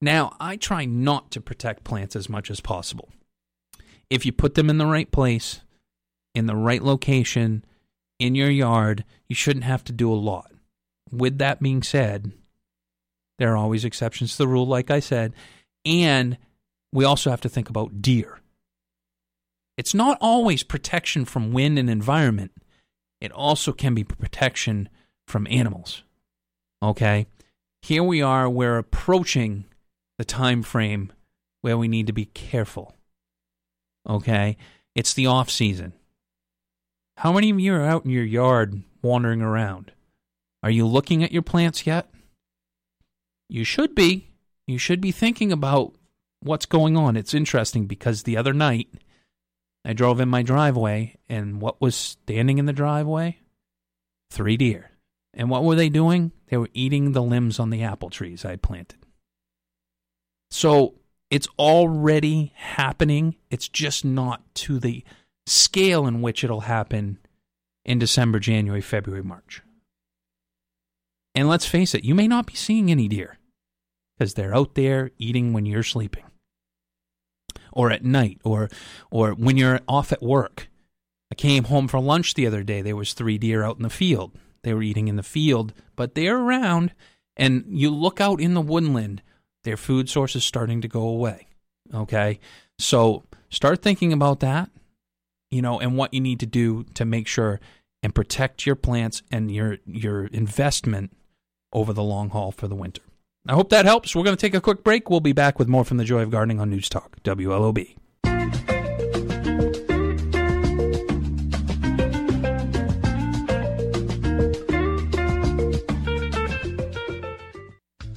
[0.00, 3.08] Now, I try not to protect plants as much as possible.
[4.14, 5.60] If you put them in the right place,
[6.36, 7.64] in the right location,
[8.20, 10.52] in your yard, you shouldn't have to do a lot.
[11.10, 12.30] With that being said,
[13.38, 15.34] there are always exceptions to the rule, like I said.
[15.84, 16.38] And
[16.92, 18.38] we also have to think about deer.
[19.76, 22.52] It's not always protection from wind and environment,
[23.20, 24.88] it also can be protection
[25.26, 26.04] from animals.
[26.80, 27.26] Okay?
[27.82, 29.64] Here we are, we're approaching
[30.18, 31.12] the time frame
[31.62, 32.93] where we need to be careful.
[34.08, 34.56] Okay?
[34.94, 35.92] It's the off season.
[37.16, 39.92] How many of you are out in your yard wandering around?
[40.62, 42.08] Are you looking at your plants yet?
[43.48, 44.28] You should be.
[44.66, 45.94] You should be thinking about
[46.40, 47.16] what's going on.
[47.16, 48.88] It's interesting because the other night
[49.84, 53.38] I drove in my driveway and what was standing in the driveway?
[54.30, 54.90] Three deer.
[55.34, 56.32] And what were they doing?
[56.48, 59.04] They were eating the limbs on the apple trees I planted.
[60.50, 60.94] So
[61.30, 63.36] it's already happening.
[63.50, 65.04] It's just not to the
[65.46, 67.18] scale in which it'll happen
[67.84, 69.62] in December, January, February, March.
[71.34, 73.38] And let's face it, you may not be seeing any deer
[74.16, 76.24] because they're out there eating when you're sleeping
[77.72, 78.70] or at night or
[79.10, 80.68] or when you're off at work.
[81.32, 82.80] I came home for lunch the other day.
[82.80, 84.32] There was three deer out in the field.
[84.62, 86.94] They were eating in the field, but they're around
[87.36, 89.22] and you look out in the woodland,
[89.64, 91.46] their food source is starting to go away.
[91.92, 92.38] Okay?
[92.78, 94.70] So start thinking about that,
[95.50, 97.60] you know, and what you need to do to make sure
[98.02, 101.16] and protect your plants and your your investment
[101.72, 103.02] over the long haul for the winter.
[103.48, 104.14] I hope that helps.
[104.14, 105.10] We're going to take a quick break.
[105.10, 107.96] We'll be back with more from the Joy of Gardening on News Talk, WLOB.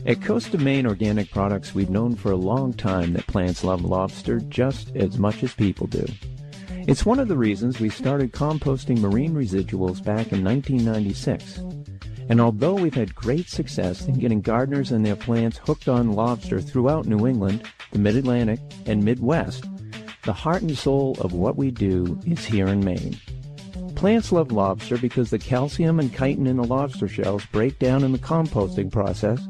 [0.08, 3.84] At Coast of Maine Organic Products, we've known for a long time that plants love
[3.84, 6.06] lobster just as much as people do.
[6.88, 11.58] It's one of the reasons we started composting marine residuals back in 1996.
[12.30, 16.62] And although we've had great success in getting gardeners and their plants hooked on lobster
[16.62, 19.66] throughout New England, the Mid-Atlantic, and Midwest,
[20.24, 23.18] the heart and soul of what we do is here in Maine.
[23.96, 28.14] Plants love lobster because the calcium and chitin in the lobster shells break down in
[28.14, 29.46] the composting process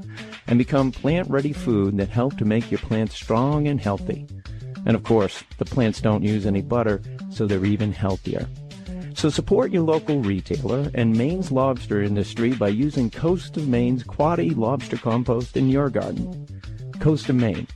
[0.48, 4.28] and become plant-ready food that help to make your plants strong and healthy.
[4.86, 8.48] And of course, the plants don't use any butter, so they're even healthier.
[9.16, 14.56] So support your local retailer and Maine's lobster industry by using Coast of Maine's Quoddy
[14.56, 16.48] Lobster Compost in your garden.
[17.00, 17.68] Coast of Maine,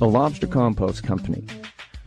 [0.00, 1.44] a lobster compost company.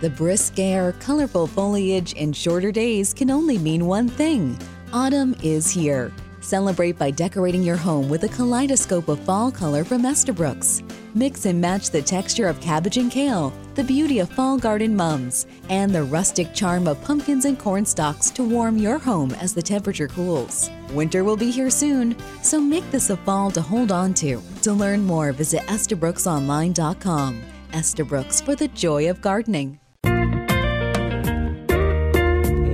[0.00, 4.58] The brisk air, colorful foliage, and shorter days can only mean one thing
[4.94, 6.10] autumn is here.
[6.40, 10.82] Celebrate by decorating your home with a kaleidoscope of fall color from Estabrooks.
[11.14, 15.46] Mix and match the texture of cabbage and kale, the beauty of fall garden mums,
[15.68, 19.62] and the rustic charm of pumpkins and corn stalks to warm your home as the
[19.62, 20.70] temperature cools.
[20.92, 24.42] Winter will be here soon, so make this a fall to hold on to.
[24.62, 27.42] To learn more, visit EstabrooksOnline.com.
[27.74, 29.78] Estabrooks for the joy of gardening.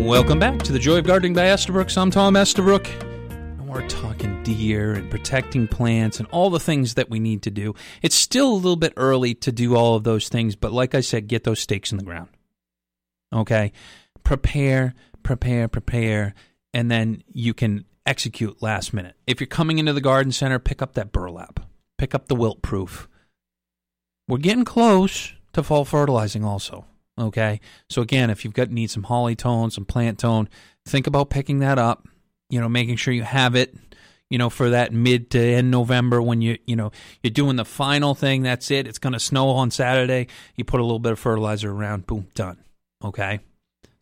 [0.07, 1.96] Welcome back to the Joy of Gardening by Estabrooks.
[1.96, 7.11] I'm Tom Estabrook And we're talking deer and protecting plants and all the things that
[7.11, 7.74] we need to do.
[8.02, 11.00] It's still a little bit early to do all of those things, but like I
[11.00, 12.28] said, get those stakes in the ground.
[13.32, 13.72] Okay?
[14.22, 14.94] Prepare,
[15.24, 16.34] prepare, prepare,
[16.72, 19.16] and then you can execute last minute.
[19.26, 21.59] If you're coming into the garden center, pick up that burlap,
[21.98, 23.09] pick up the Wilt-Pruf.
[24.28, 26.84] We're getting close to fall fertilizing also.
[27.19, 27.61] Okay.
[27.89, 30.49] So again, if you've got need some Holly-tone, some Plant-tone,
[30.87, 32.07] think about picking that up,
[32.51, 33.75] you know, making sure you have it,
[34.29, 36.91] you know, for that mid to end November when you, you know,
[37.23, 38.43] you're doing the final thing.
[38.43, 38.87] That's it.
[38.87, 40.27] It's going to snow on Saturday.
[40.57, 42.59] You put a little bit of fertilizer around, boom, done.
[43.03, 43.41] Okay.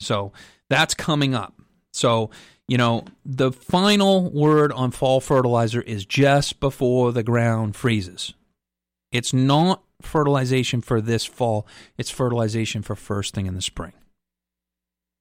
[0.01, 0.33] So
[0.69, 1.55] that's coming up.
[1.93, 2.31] So,
[2.67, 8.35] you know, the final word on fall fertilizer is just before the ground freezes.
[9.13, 11.67] It's not fertilization for this fall,
[11.99, 13.93] it's fertilization for first thing in the spring.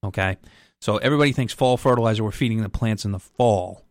[0.04, 0.36] Okay?
[0.80, 3.84] So everybody thinks fall fertilizer, we're feeding the plants in the fall,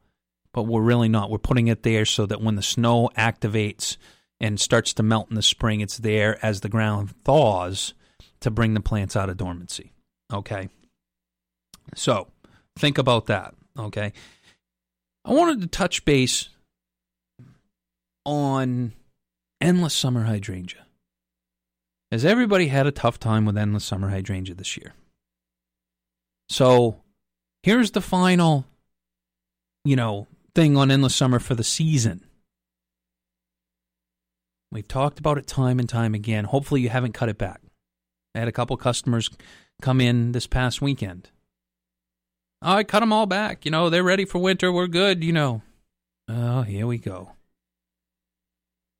[0.54, 1.30] but we're really not.
[1.30, 3.98] We're putting it there so that when the snow activates
[4.40, 7.94] and starts to melt in the spring, it's there as the ground thaws
[8.42, 9.92] to bring the plants out of dormancy.
[10.32, 10.70] Okay?
[11.96, 12.28] So
[12.78, 13.56] think about that.
[13.78, 14.14] Okay?
[15.26, 16.50] I wanted to touch base
[18.26, 18.94] on
[19.62, 20.83] endless summer hydrangea.
[22.14, 24.94] Has everybody had a tough time with endless summer hydrangea this year?
[26.48, 27.02] So
[27.64, 28.66] here's the final,
[29.84, 32.24] you know, thing on endless summer for the season.
[34.72, 36.46] We've talked about it time and time again.
[36.46, 37.62] Hopefully, you haven't cut it back.
[38.36, 39.32] I had a couple customers
[39.82, 41.32] come in this past weekend.
[42.62, 43.66] I cut them all back.
[43.66, 44.72] You know, they're ready for winter.
[44.72, 45.64] We're good, you know.
[46.30, 47.32] Oh, here we go.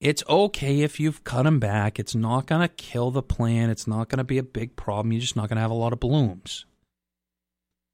[0.04, 1.98] It's okay if you've cut them back.
[1.98, 3.72] It's not going to kill the plant.
[3.72, 5.14] It's not going to be a big problem.
[5.14, 6.66] You're just not going to have a lot of blooms.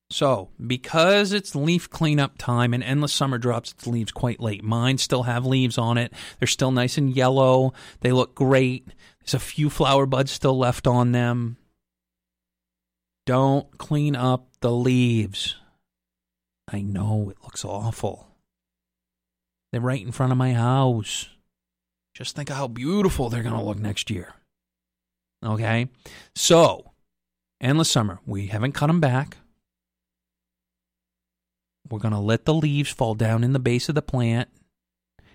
[0.10, 4.98] So, because it's leaf cleanup time and Endless Summer drops its leaves quite late, mine
[4.98, 6.12] still have leaves on it.
[6.40, 7.74] They're still nice and yellow.
[8.00, 8.88] They look great.
[9.20, 11.58] There's a few flower buds still left on them.
[13.28, 15.58] Don't clean up the leaves.
[16.68, 18.30] I know it looks awful.
[19.72, 21.30] They're right in front of my house.
[22.20, 24.34] Just think of how beautiful they're going to look next year.
[25.42, 25.88] Okay?
[26.36, 26.92] So,
[27.62, 28.20] endless summer.
[28.26, 29.38] We haven't cut them back.
[31.90, 34.50] We're going to let the leaves fall down in the base of the plant.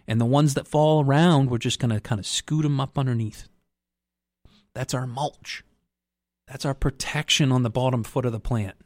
[0.06, 2.98] And the ones that fall around, we're just going to kind of scoot them up
[2.98, 3.48] underneath.
[4.74, 5.64] That's our mulch.
[6.46, 8.76] That's our protection on the bottom foot of the plant.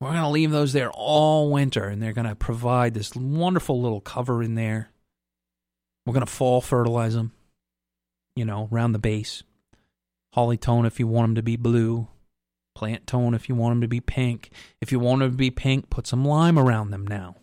[0.00, 3.80] We're going to leave those there all winter, and they're going to provide this wonderful
[3.80, 4.90] little cover in there.
[6.08, 7.32] We're going to fall fertilize them,
[8.34, 9.42] you know, around the base.
[10.32, 12.08] Holly-tone if you want them to be blue.
[12.74, 14.50] Plant-tone if you want them to be pink.
[14.80, 17.36] If you want them to be pink, put some lime around them now.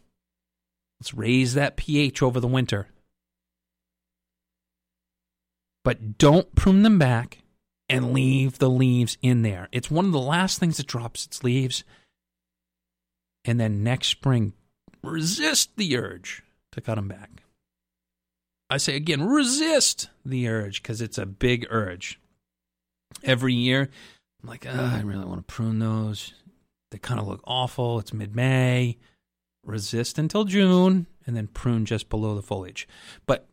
[0.99, 2.87] Let's raise that pH over the winter.
[5.83, 7.43] But don't prune them back
[7.87, 9.69] and leave the leaves in there.
[9.71, 11.83] It's one of the last things that drops its leaves.
[13.43, 14.53] And then next spring,
[15.03, 16.41] resist the urge
[16.71, 17.43] to cut them back.
[18.69, 22.19] I say again, resist the urge because it's a big urge.
[23.23, 23.89] Every year,
[24.41, 26.33] I'm like, I really want to prune those.
[26.91, 27.99] They kind of look awful.
[27.99, 28.97] It's mid May.
[29.63, 32.87] Resist until June and then prune just below the foliage.
[33.25, 33.47] But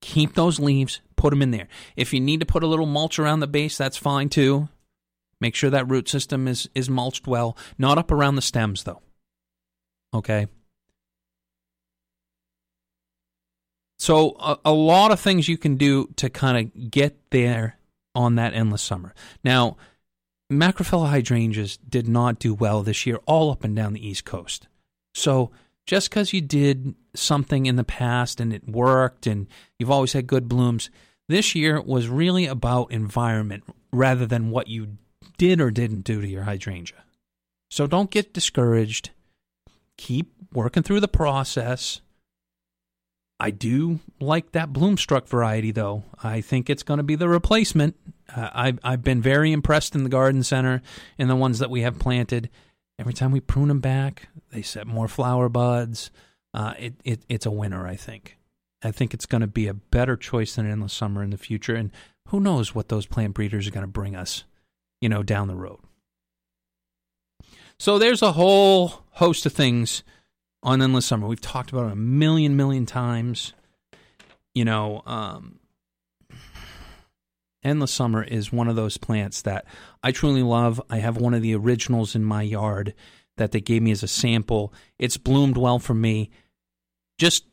[0.00, 1.68] keep those leaves, put them in there.
[1.96, 4.68] If you need to put a little mulch around the base, that's fine too.
[5.40, 7.56] Make sure that root system is, is mulched well.
[7.76, 9.02] Not up around the stems, though.
[10.12, 10.48] Okay?
[13.98, 17.78] So a, a lot of things you can do to kind of get there
[18.14, 19.14] on that endless summer.
[19.44, 19.76] Now,
[20.50, 24.66] Macrophylla hydrangeas did not do well this year, all up and down the East Coast.
[25.14, 25.50] So
[25.86, 29.46] just because you did something in the past and it worked and
[29.78, 30.90] you've always had good blooms,
[31.28, 34.96] this year was really about environment rather than what you
[35.36, 37.04] did or didn't do to your hydrangea.
[37.70, 39.10] So don't get discouraged.
[39.96, 42.00] Keep working through the process.
[43.40, 46.04] I do like that Bloomstruck variety, though.
[46.22, 47.96] I think it's going to be the replacement.
[48.34, 50.82] Uh, I've I've been very impressed in the garden center
[51.18, 52.50] in the ones that we have planted.
[52.98, 56.10] Every time we prune them back, they set more flower buds.
[56.52, 58.36] Uh, it, it it's a winner, I think.
[58.82, 61.74] I think it's going to be a better choice than endless summer in the future,
[61.74, 61.92] and
[62.28, 64.44] who knows what those plant breeders are going to bring us,
[65.00, 65.78] you know, down the road.
[67.78, 70.02] So there's a whole host of things
[70.62, 71.26] on Endless Summer.
[71.26, 73.52] We've talked about it a million, million times.
[74.54, 75.60] You know, um,
[77.62, 79.64] Endless Summer is one of those plants that
[80.02, 80.80] I truly love.
[80.90, 82.94] I have one of the originals in my yard
[83.36, 84.72] that they gave me as a sample.
[84.98, 86.30] It's bloomed well for me.
[87.18, 87.44] Just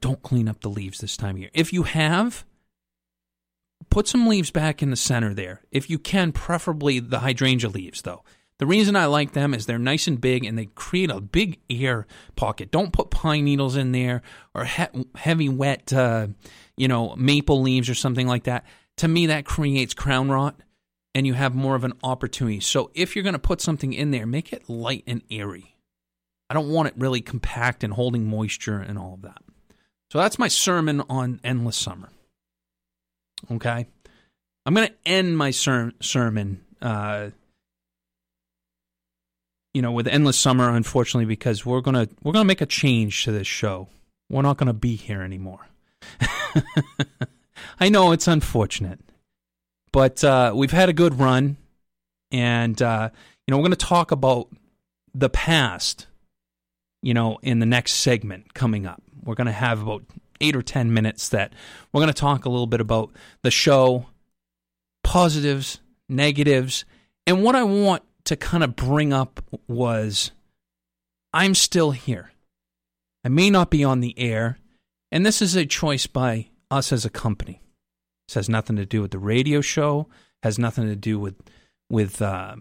[0.00, 1.50] don't clean up the leaves this time of year.
[1.54, 2.44] If you have,
[3.90, 5.62] put some leaves back in the center there.
[5.70, 8.24] If you can, preferably the hydrangea leaves, though.
[8.64, 11.60] The reason I like them is they're nice and big and they create a big
[11.68, 12.70] air pocket.
[12.70, 14.22] Don't put pine needles in there
[14.54, 16.28] or he- heavy wet, uh,
[16.74, 18.64] you know, maple leaves or something like that.
[18.96, 20.58] To me, that creates crown rot
[21.14, 22.58] and you have more of an opportunity.
[22.60, 25.76] So if you're going to put something in there, make it light and airy.
[26.48, 29.42] I don't want it really compact and holding moisture and all of that.
[30.10, 32.08] So that's my sermon on endless summer.
[33.50, 33.86] Okay.
[34.64, 37.28] I'm going to end my ser- sermon, uh,
[39.74, 43.32] you know, with endless summer, unfortunately, because we're gonna we're gonna make a change to
[43.32, 43.88] this show.
[44.30, 45.66] We're not gonna be here anymore.
[47.80, 49.00] I know it's unfortunate,
[49.92, 51.56] but uh, we've had a good run,
[52.30, 53.10] and uh,
[53.46, 54.48] you know, we're gonna talk about
[55.12, 56.06] the past.
[57.02, 60.04] You know, in the next segment coming up, we're gonna have about
[60.40, 61.52] eight or ten minutes that
[61.92, 63.10] we're gonna talk a little bit about
[63.42, 64.06] the show,
[65.02, 66.84] positives, negatives,
[67.26, 70.32] and what I want to kind of bring up was
[71.32, 72.32] I'm still here.
[73.24, 74.58] I may not be on the air,
[75.10, 77.60] and this is a choice by us as a company.
[78.28, 80.08] This has nothing to do with the radio show,
[80.42, 81.36] has nothing to do with
[81.90, 82.56] with uh,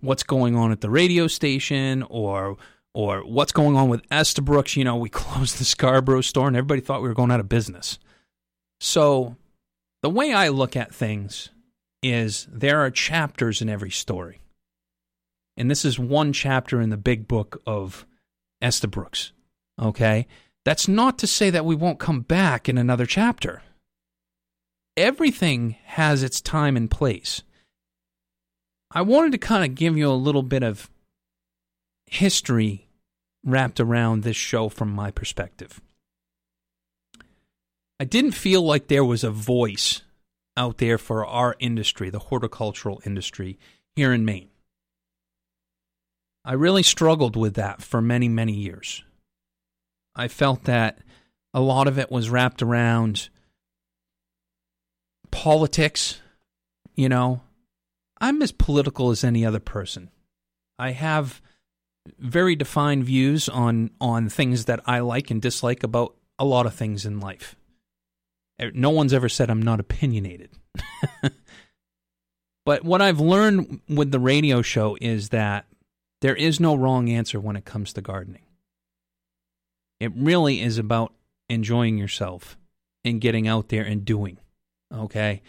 [0.00, 2.56] what's going on at the radio station or
[2.94, 4.76] or what's going on with Estabrooks.
[4.76, 7.48] You know, we closed the Scarborough store and everybody thought we were going out of
[7.48, 7.98] business.
[8.80, 9.36] So
[10.02, 11.50] the way I look at things
[12.02, 14.40] is there are chapters in every story.
[15.56, 18.06] And this is one chapter in the big book of
[18.60, 19.32] Esther Estabrooks.
[19.80, 20.26] Okay?
[20.64, 23.62] That's not to say that we won't come back in another chapter.
[24.96, 27.42] Everything has its time and place.
[28.90, 30.90] I wanted to kind of give you a little bit of
[32.06, 32.88] history
[33.44, 35.80] wrapped around this show from my perspective.
[38.00, 40.02] I didn't feel like there was a voice
[40.56, 43.58] out there for our industry, the horticultural industry
[43.94, 44.48] here in Maine.
[46.46, 49.02] I really struggled with that for many, many years.
[50.14, 51.00] I felt that
[51.52, 53.28] a lot of it was wrapped around
[55.32, 56.20] politics.
[56.94, 57.42] You know,
[58.20, 60.08] I'm as political as any other person.
[60.78, 61.42] I have
[62.20, 66.74] very defined views on on things that I like and dislike about a lot of
[66.74, 67.56] things in life.
[68.62, 70.50] Er, no one's ever said I'm not opinionated.
[72.64, 75.66] but what I've learned with the radio show is that
[76.26, 78.42] there is no wrong answer when it comes to gardening.
[80.00, 81.14] It really is about
[81.48, 82.58] enjoying yourself
[83.04, 84.38] and getting out there and doing.
[84.92, 85.42] Okay.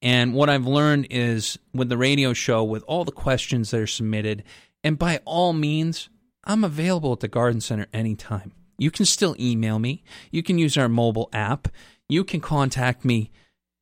[0.00, 3.88] And what I've learned is with the radio show, with all the questions that are
[3.88, 4.44] submitted,
[4.84, 6.08] and by all means,
[6.44, 8.52] I'm available at the Garden Center anytime.
[8.78, 10.04] You can still email me.
[10.30, 11.66] You can use our mobile app.
[12.08, 13.32] You can contact me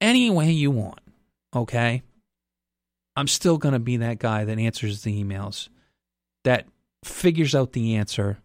[0.00, 1.00] any way you want.
[1.54, 2.04] Okay.
[3.16, 5.68] I'm still going to be that guy that answers the emails
[6.44, 6.66] that
[7.04, 8.38] figures out the answer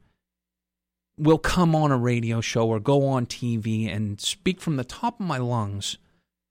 [1.17, 5.19] will come on a radio show or go on TV and speak from the top
[5.19, 5.97] of my lungs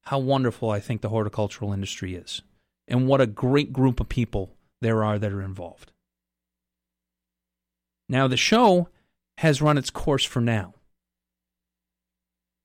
[0.02, 2.42] how wonderful I think the horticultural industry is
[2.88, 5.92] and what a great group of people there are that are involved.
[8.08, 8.88] Now, the show
[9.38, 10.74] has run its course for now.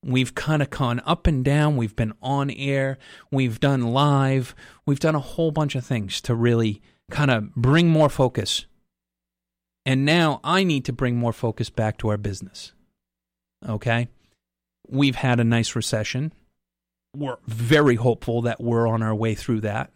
[0.03, 1.78] We've kind of gone up and down.
[1.78, 2.97] We've been on air.
[3.32, 4.55] We've done live.
[4.86, 8.66] We've done a whole bunch of things to really kind of bring more focus
[9.88, 12.74] and now I need to bring more focus back to our business.
[13.66, 14.10] Okay?
[14.86, 16.34] We've had a nice recession.
[17.16, 19.93] We're very hopeful that we're on our way through that.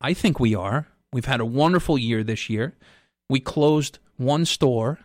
[0.00, 0.88] I think we are.
[1.12, 2.76] We've had a wonderful year this year.
[3.28, 5.00] We closed one store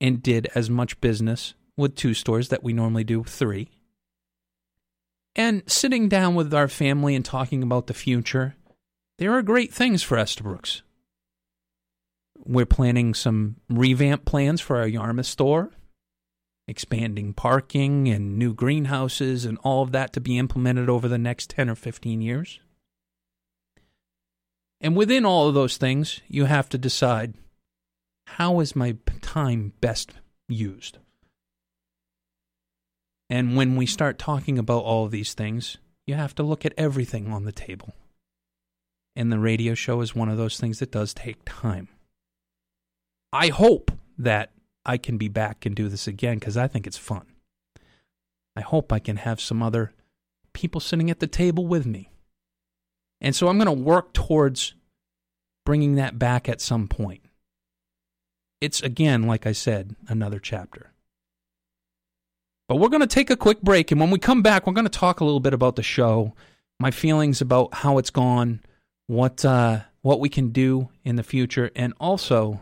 [0.00, 3.68] and did as much business with two stores that we normally do three.
[5.34, 8.54] And sitting down with our family and talking about the future,
[9.18, 10.82] there are great things for Estabrooks.
[12.36, 15.70] We're planning some revamp plans for our Yarmouth store,
[16.66, 21.50] expanding parking and new greenhouses and all of that to be implemented over the next
[21.50, 22.60] 10 or 15 years.
[24.80, 27.34] And within all of those things, you have to decide
[28.26, 30.12] how is my time best
[30.48, 30.98] used?
[33.30, 36.74] And when we start talking about all of these things, you have to look at
[36.76, 37.94] everything on the table.
[39.16, 41.88] And the radio show is one of those things that does take time.
[43.32, 44.50] I hope that
[44.84, 47.26] I can be back and do this again because I think it's fun.
[48.56, 49.92] I hope I can have some other
[50.52, 52.10] people sitting at the table with me.
[53.20, 54.74] And so I'm going to work towards
[55.64, 57.22] bringing that back at some point.
[58.60, 60.92] It's, again, like I said, another chapter.
[62.68, 63.90] But we're going to take a quick break.
[63.90, 66.34] And when we come back, we're going to talk a little bit about the show,
[66.78, 68.60] my feelings about how it's gone,
[69.06, 72.60] what, uh, what we can do in the future, and also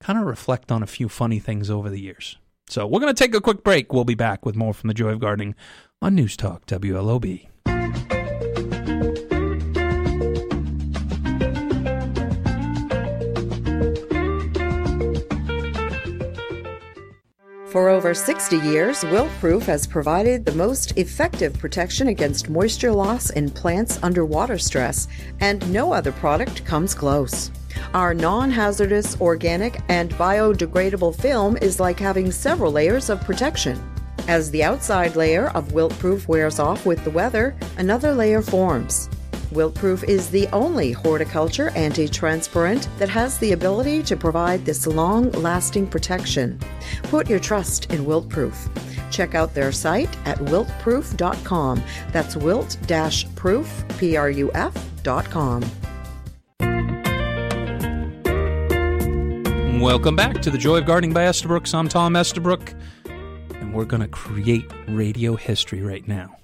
[0.00, 2.38] kind of reflect on a few funny things over the years.
[2.68, 3.92] So we're going to take a quick break.
[3.92, 5.54] We'll be back with more from the Joy of Gardening
[6.00, 8.19] on News Talk WLOB.
[17.70, 23.48] For over 60 years, Wilt-Pruf has provided the most effective protection against moisture loss in
[23.48, 25.06] plants under water stress,
[25.38, 27.52] and no other product comes close.
[27.94, 33.80] Our non hazardous, organic, and biodegradable film is like having several layers of protection.
[34.26, 39.08] As the outside layer of Wilt-Pruf wears off with the weather, another layer forms.
[39.52, 45.30] Wilt-Pruf is the only horticulture anti transparent that has the ability to provide this long
[45.32, 46.58] lasting protection.
[47.04, 48.68] Put your trust in Wilt-Pruf.
[49.10, 51.82] Check out their site at wiltpruf.com.
[52.12, 52.76] That's wilt
[53.34, 55.64] proof, P R U F.com.
[59.80, 61.74] Welcome back to the Joy of Gardening by Estabrooks.
[61.74, 62.74] I'm Tom Estabrook,
[63.54, 66.36] and we're going to create radio history right now.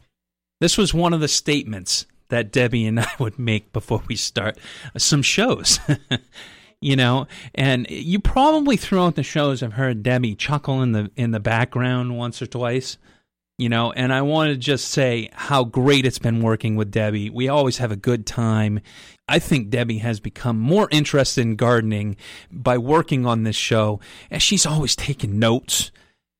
[0.60, 4.58] This was one of the statements that Debbie and I would make before we start
[4.96, 5.80] some shows.
[6.80, 11.30] you know, and you probably throughout the shows have heard Debbie chuckle in the in
[11.30, 12.98] the background once or twice.
[13.58, 17.30] You know, and I want to just say how great it's been working with Debbie.
[17.30, 18.80] We always have a good time.
[19.28, 22.16] I think Debbie has become more interested in gardening
[22.50, 23.98] by working on this show,
[24.30, 25.90] and she's always taking notes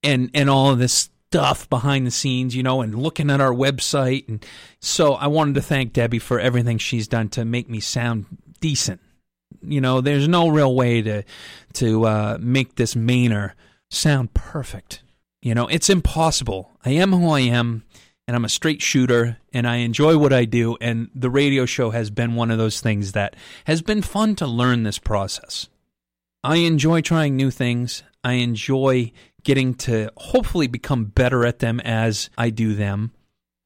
[0.02, 3.52] and and all of this stuff behind the scenes, you know, and looking at our
[3.52, 4.28] website.
[4.28, 4.44] And
[4.80, 8.26] so I wanted to thank Debbie for everything she's done to make me sound
[8.60, 9.00] decent.
[9.62, 11.24] You know, there's no real way to
[11.74, 13.52] to uh, make this Mainer
[13.90, 15.02] sound perfect.
[15.42, 16.72] You know, it's impossible.
[16.84, 17.84] I am who I am,
[18.26, 20.76] and I'm a straight shooter, and I enjoy what I do.
[20.80, 24.46] And the radio show has been one of those things that has been fun to
[24.46, 25.68] learn this process.
[26.42, 28.02] I enjoy trying new things.
[28.22, 29.12] I enjoy
[29.46, 33.12] getting to hopefully become better at them as I do them.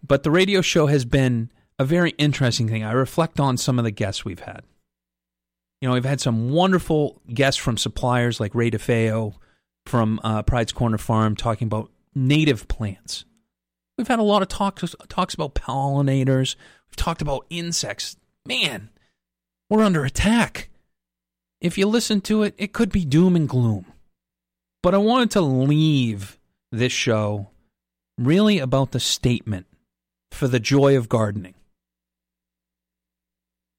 [0.07, 2.85] But the radio show has been a very interesting thing.
[2.85, 4.61] I reflect on some of the guests we've had.
[5.81, 9.37] You know, we've had some wonderful guests from suppliers like Ray DeFeo
[9.87, 13.25] from uh, Pride's Corner Farm talking about native plants.
[13.97, 16.57] We've had a lot of talks talks about pollinators.
[16.91, 18.19] We've talked about insects.
[18.47, 18.91] Man,
[19.71, 20.69] we're under attack.
[21.63, 23.87] If you listen to it, it could be doom and gloom.
[24.83, 26.39] But I wanted to leave
[26.73, 27.51] this show
[28.19, 29.67] really about the statement
[30.31, 31.55] for the joy of gardening.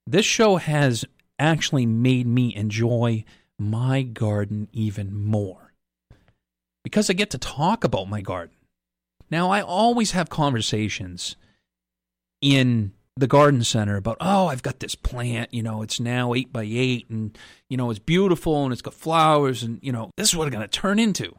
[0.06, 1.06] This show has
[1.40, 3.24] actually made me enjoy
[3.58, 5.74] my garden even more
[6.84, 8.56] because I get to talk about my garden.
[9.30, 11.36] Now, I always have conversations
[12.42, 16.52] in the garden center about oh i've got this plant you know it's now eight
[16.54, 17.38] by eight and
[17.70, 20.56] you know it's beautiful and it's got flowers and you know this is what it's
[20.56, 21.36] going to turn into.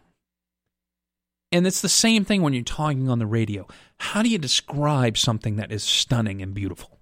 [1.54, 3.66] And it's the same thing when you're talking on the radio.
[3.98, 6.98] How do you describe something that is stunning and beautiful?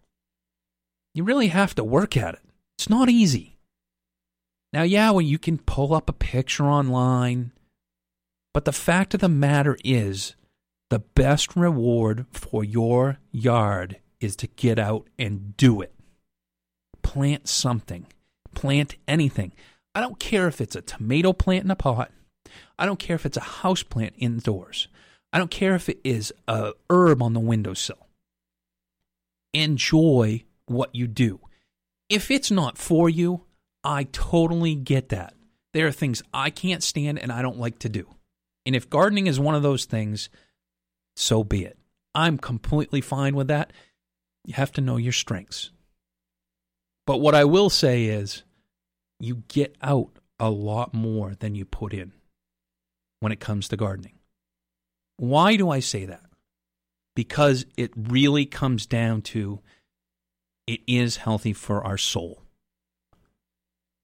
[1.15, 2.41] You really have to work at it.
[2.77, 3.57] It's not easy.
[4.73, 7.53] Now yeah well you can pull up a picture online
[8.53, 10.35] but the fact of the matter is
[10.91, 15.95] the best reward for your yard is to get out and do it.
[17.03, 18.07] Plant something.
[18.55, 19.53] Plant anything.
[19.95, 22.11] I don't care if it's a tomato plant in a pot.
[22.79, 24.89] I don't care if it's a house plant indoors.
[25.33, 28.07] I don't care if it is a herb on the windowsill.
[29.53, 31.41] Enjoy what you do.
[32.09, 33.45] If it's not for you,
[33.85, 35.35] I totally get that.
[35.73, 38.07] There are things I can't stand and I don't like to do.
[38.67, 40.29] And if gardening is one of those things,
[41.17, 41.79] so be it.
[42.15, 43.73] I'm completely fine with that.
[44.45, 45.71] You have to know your strengths.
[47.07, 48.43] But what I will say is
[49.19, 52.13] you get out a lot more than you put in
[53.21, 54.15] when it comes to gardening.
[55.17, 56.25] Why do I say that?
[57.15, 59.61] Because it really comes down to
[60.67, 62.43] it is healthy for our soul.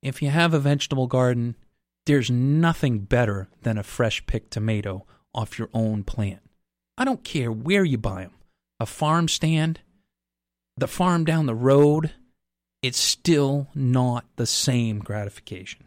[0.03, 1.57] If you have a vegetable garden,
[2.05, 6.41] there's nothing better than a fresh picked tomato off your own plant.
[6.99, 8.32] I don't care where you buy them
[8.78, 9.80] a farm stand,
[10.77, 12.12] the farm down the road,
[12.83, 15.87] it's still not the same gratification.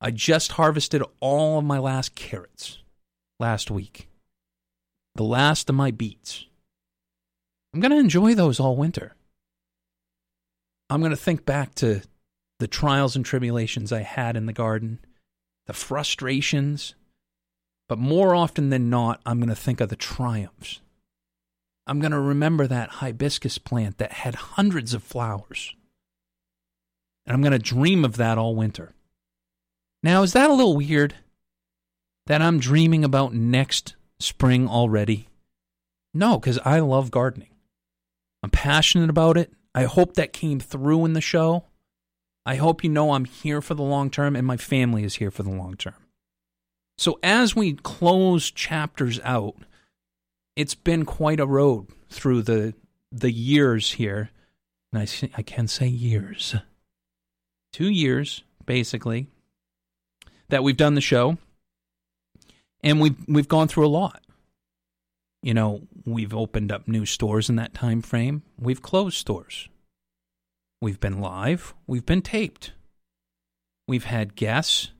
[0.00, 2.78] I just harvested all of my last carrots
[3.38, 4.08] last week,
[5.14, 6.46] the last of my beets.
[7.74, 9.14] I'm going to enjoy those all winter.
[10.88, 12.02] I'm going to think back to
[12.58, 14.98] the trials and tribulations I had in the garden,
[15.66, 16.94] the frustrations,
[17.88, 20.80] but more often than not, I'm going to think of the triumphs
[21.90, 25.74] I'm going to remember that hibiscus plant that had hundreds of flowers.
[27.26, 28.94] And I'm going to dream of that all winter.
[30.00, 31.16] Now, is that a little weird
[32.28, 35.30] that I'm dreaming about next spring already?
[36.14, 37.50] No, because I love gardening.
[38.44, 39.52] I'm passionate about it.
[39.74, 41.64] I hope that came through in the show.
[42.46, 45.32] I hope you know I'm here for the long term and my family is here
[45.32, 46.06] for the long term.
[46.98, 49.56] So as we close chapters out,
[50.60, 52.74] it's been quite a road through the
[53.10, 54.30] the years here.
[54.92, 56.54] And I I can say years.
[57.72, 59.28] 2 years basically
[60.48, 61.38] that we've done the show.
[62.82, 64.22] And we've we've gone through a lot.
[65.42, 68.42] You know, we've opened up new stores in that time frame.
[68.58, 69.68] We've closed stores.
[70.82, 72.72] We've been live, we've been taped.
[73.86, 74.92] We've had guests,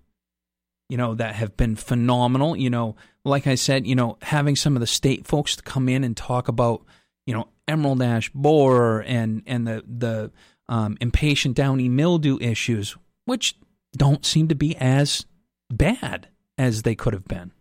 [0.90, 2.56] you know, that have been phenomenal.
[2.56, 5.88] You know, like I said, you know, having some of the state folks to come
[5.88, 6.84] in and talk about,
[7.26, 10.32] you know, emerald ash borer and and the the
[10.68, 13.56] um, impatiens downy mildew issues, which
[13.96, 15.24] don't seem to be as
[15.70, 16.28] bad
[16.58, 17.52] as they could have been.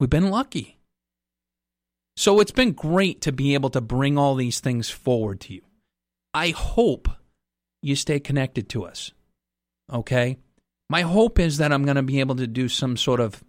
[0.00, 0.78] We've been lucky.
[2.16, 5.62] So it's been great to be able to bring all these things forward to you.
[6.32, 7.08] I hope
[7.82, 9.12] you stay connected to us.
[9.92, 10.38] Okay?
[10.90, 13.42] My hope is that I'm going to be able to do some sort of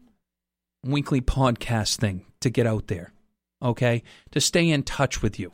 [0.84, 3.14] weekly podcast thing to get out there.
[3.62, 4.04] Okay?
[4.32, 5.54] To stay in touch with you.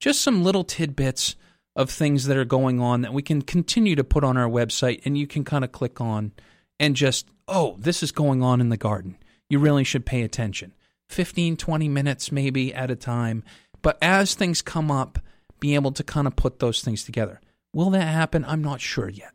[0.00, 1.36] Just some little tidbits
[1.76, 5.00] of things that are going on that we can continue to put on our website
[5.04, 6.32] and you can kind of click on
[6.80, 9.16] and just, oh, this is going on in the garden.
[9.48, 10.74] You really should pay attention.
[11.08, 13.44] 15, 20 minutes maybe at a time.
[13.80, 15.18] But as things come up,
[15.60, 17.40] be able to kind of put those things together.
[17.72, 18.44] Will that happen?
[18.44, 19.32] I'm not sure yet.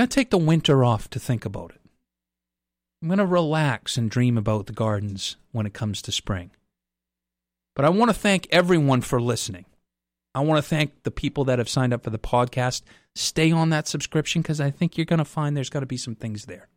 [0.00, 1.80] Got to take the winter off to think about it.
[3.02, 6.52] I'm going to relax and dream about the gardens when it comes to spring.
[7.76, 9.66] But I want to thank everyone for listening.
[10.34, 12.80] I want to thank the people that have signed up for the podcast.
[13.14, 15.98] Stay on that subscription because I think you're going to find there's got to be
[15.98, 16.68] some things there.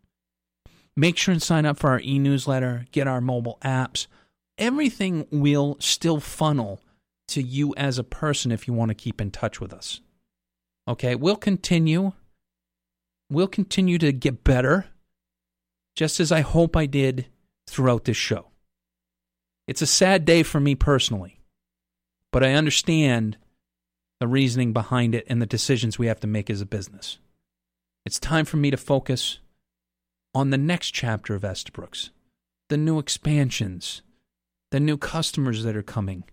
[0.98, 4.08] Make sure and sign up for our e newsletter, get our mobile apps.
[4.58, 6.82] Everything will still funnel
[7.30, 10.02] to you as a person if you want to keep in touch with us.
[10.90, 12.12] Okay, we'll continue.
[13.34, 14.86] We'll continue to get better,
[15.96, 17.26] just as I hope I did
[17.68, 18.50] throughout this show.
[19.68, 21.40] It's a sad day for me personally,
[22.32, 23.38] but I understand
[24.20, 27.18] the reasoning behind it and the decisions we have to make as a business.
[28.06, 29.40] It's time for me to focus
[30.36, 32.12] on the next chapter of Estabrooks,
[32.70, 34.04] the new expansions,
[34.70, 36.24] the new customers that are coming.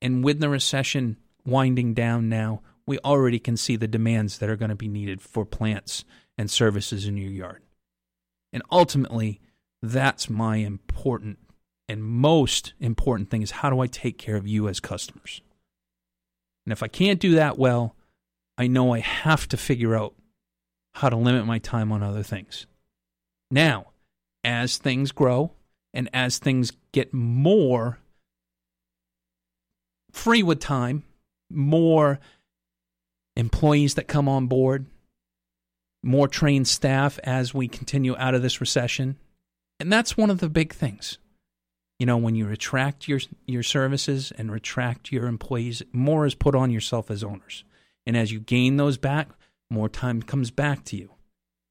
[0.00, 4.54] And with the recession winding down now, we already can see the demands that are
[4.54, 6.04] going to be needed for plants
[6.38, 7.62] and services in your yard.
[8.52, 9.40] And ultimately,
[9.82, 11.38] that's my important
[11.88, 15.40] and most important thing is how do I take care of you as customers?
[16.64, 17.94] And if I can't do that well,
[18.58, 20.14] I know I have to figure out
[20.94, 22.66] how to limit my time on other things.
[23.50, 23.88] Now,
[24.42, 25.52] as things grow
[25.94, 27.98] and as things get more
[30.10, 31.04] free with time,
[31.50, 32.18] more
[33.36, 34.86] employees that come on board,
[36.06, 39.16] more trained staff as we continue out of this recession.
[39.80, 41.18] And that's one of the big things.
[41.98, 46.54] You know, when you retract your your services and retract your employees, more is put
[46.54, 47.64] on yourself as owners.
[48.06, 49.30] And as you gain those back,
[49.70, 51.10] more time comes back to you.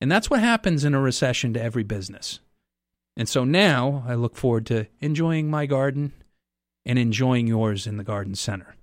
[0.01, 2.39] And that's what happens in a recession to every business.
[3.15, 6.11] And so now I look forward to enjoying my garden
[6.85, 8.75] and enjoying yours in the garden center.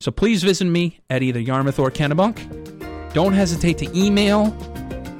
[0.00, 3.12] So please visit me at either Yarmouth or Kennebunk.
[3.14, 4.50] Don't hesitate to email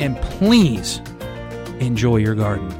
[0.00, 1.00] and please
[1.80, 2.70] enjoy your garden.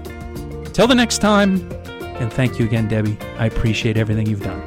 [0.72, 1.70] Till the next time,
[2.18, 3.18] and thank you again, Debbie.
[3.38, 4.62] I appreciate everything you've done.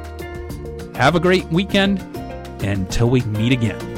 [0.94, 2.00] Have a great weekend
[2.62, 3.89] and until we meet again.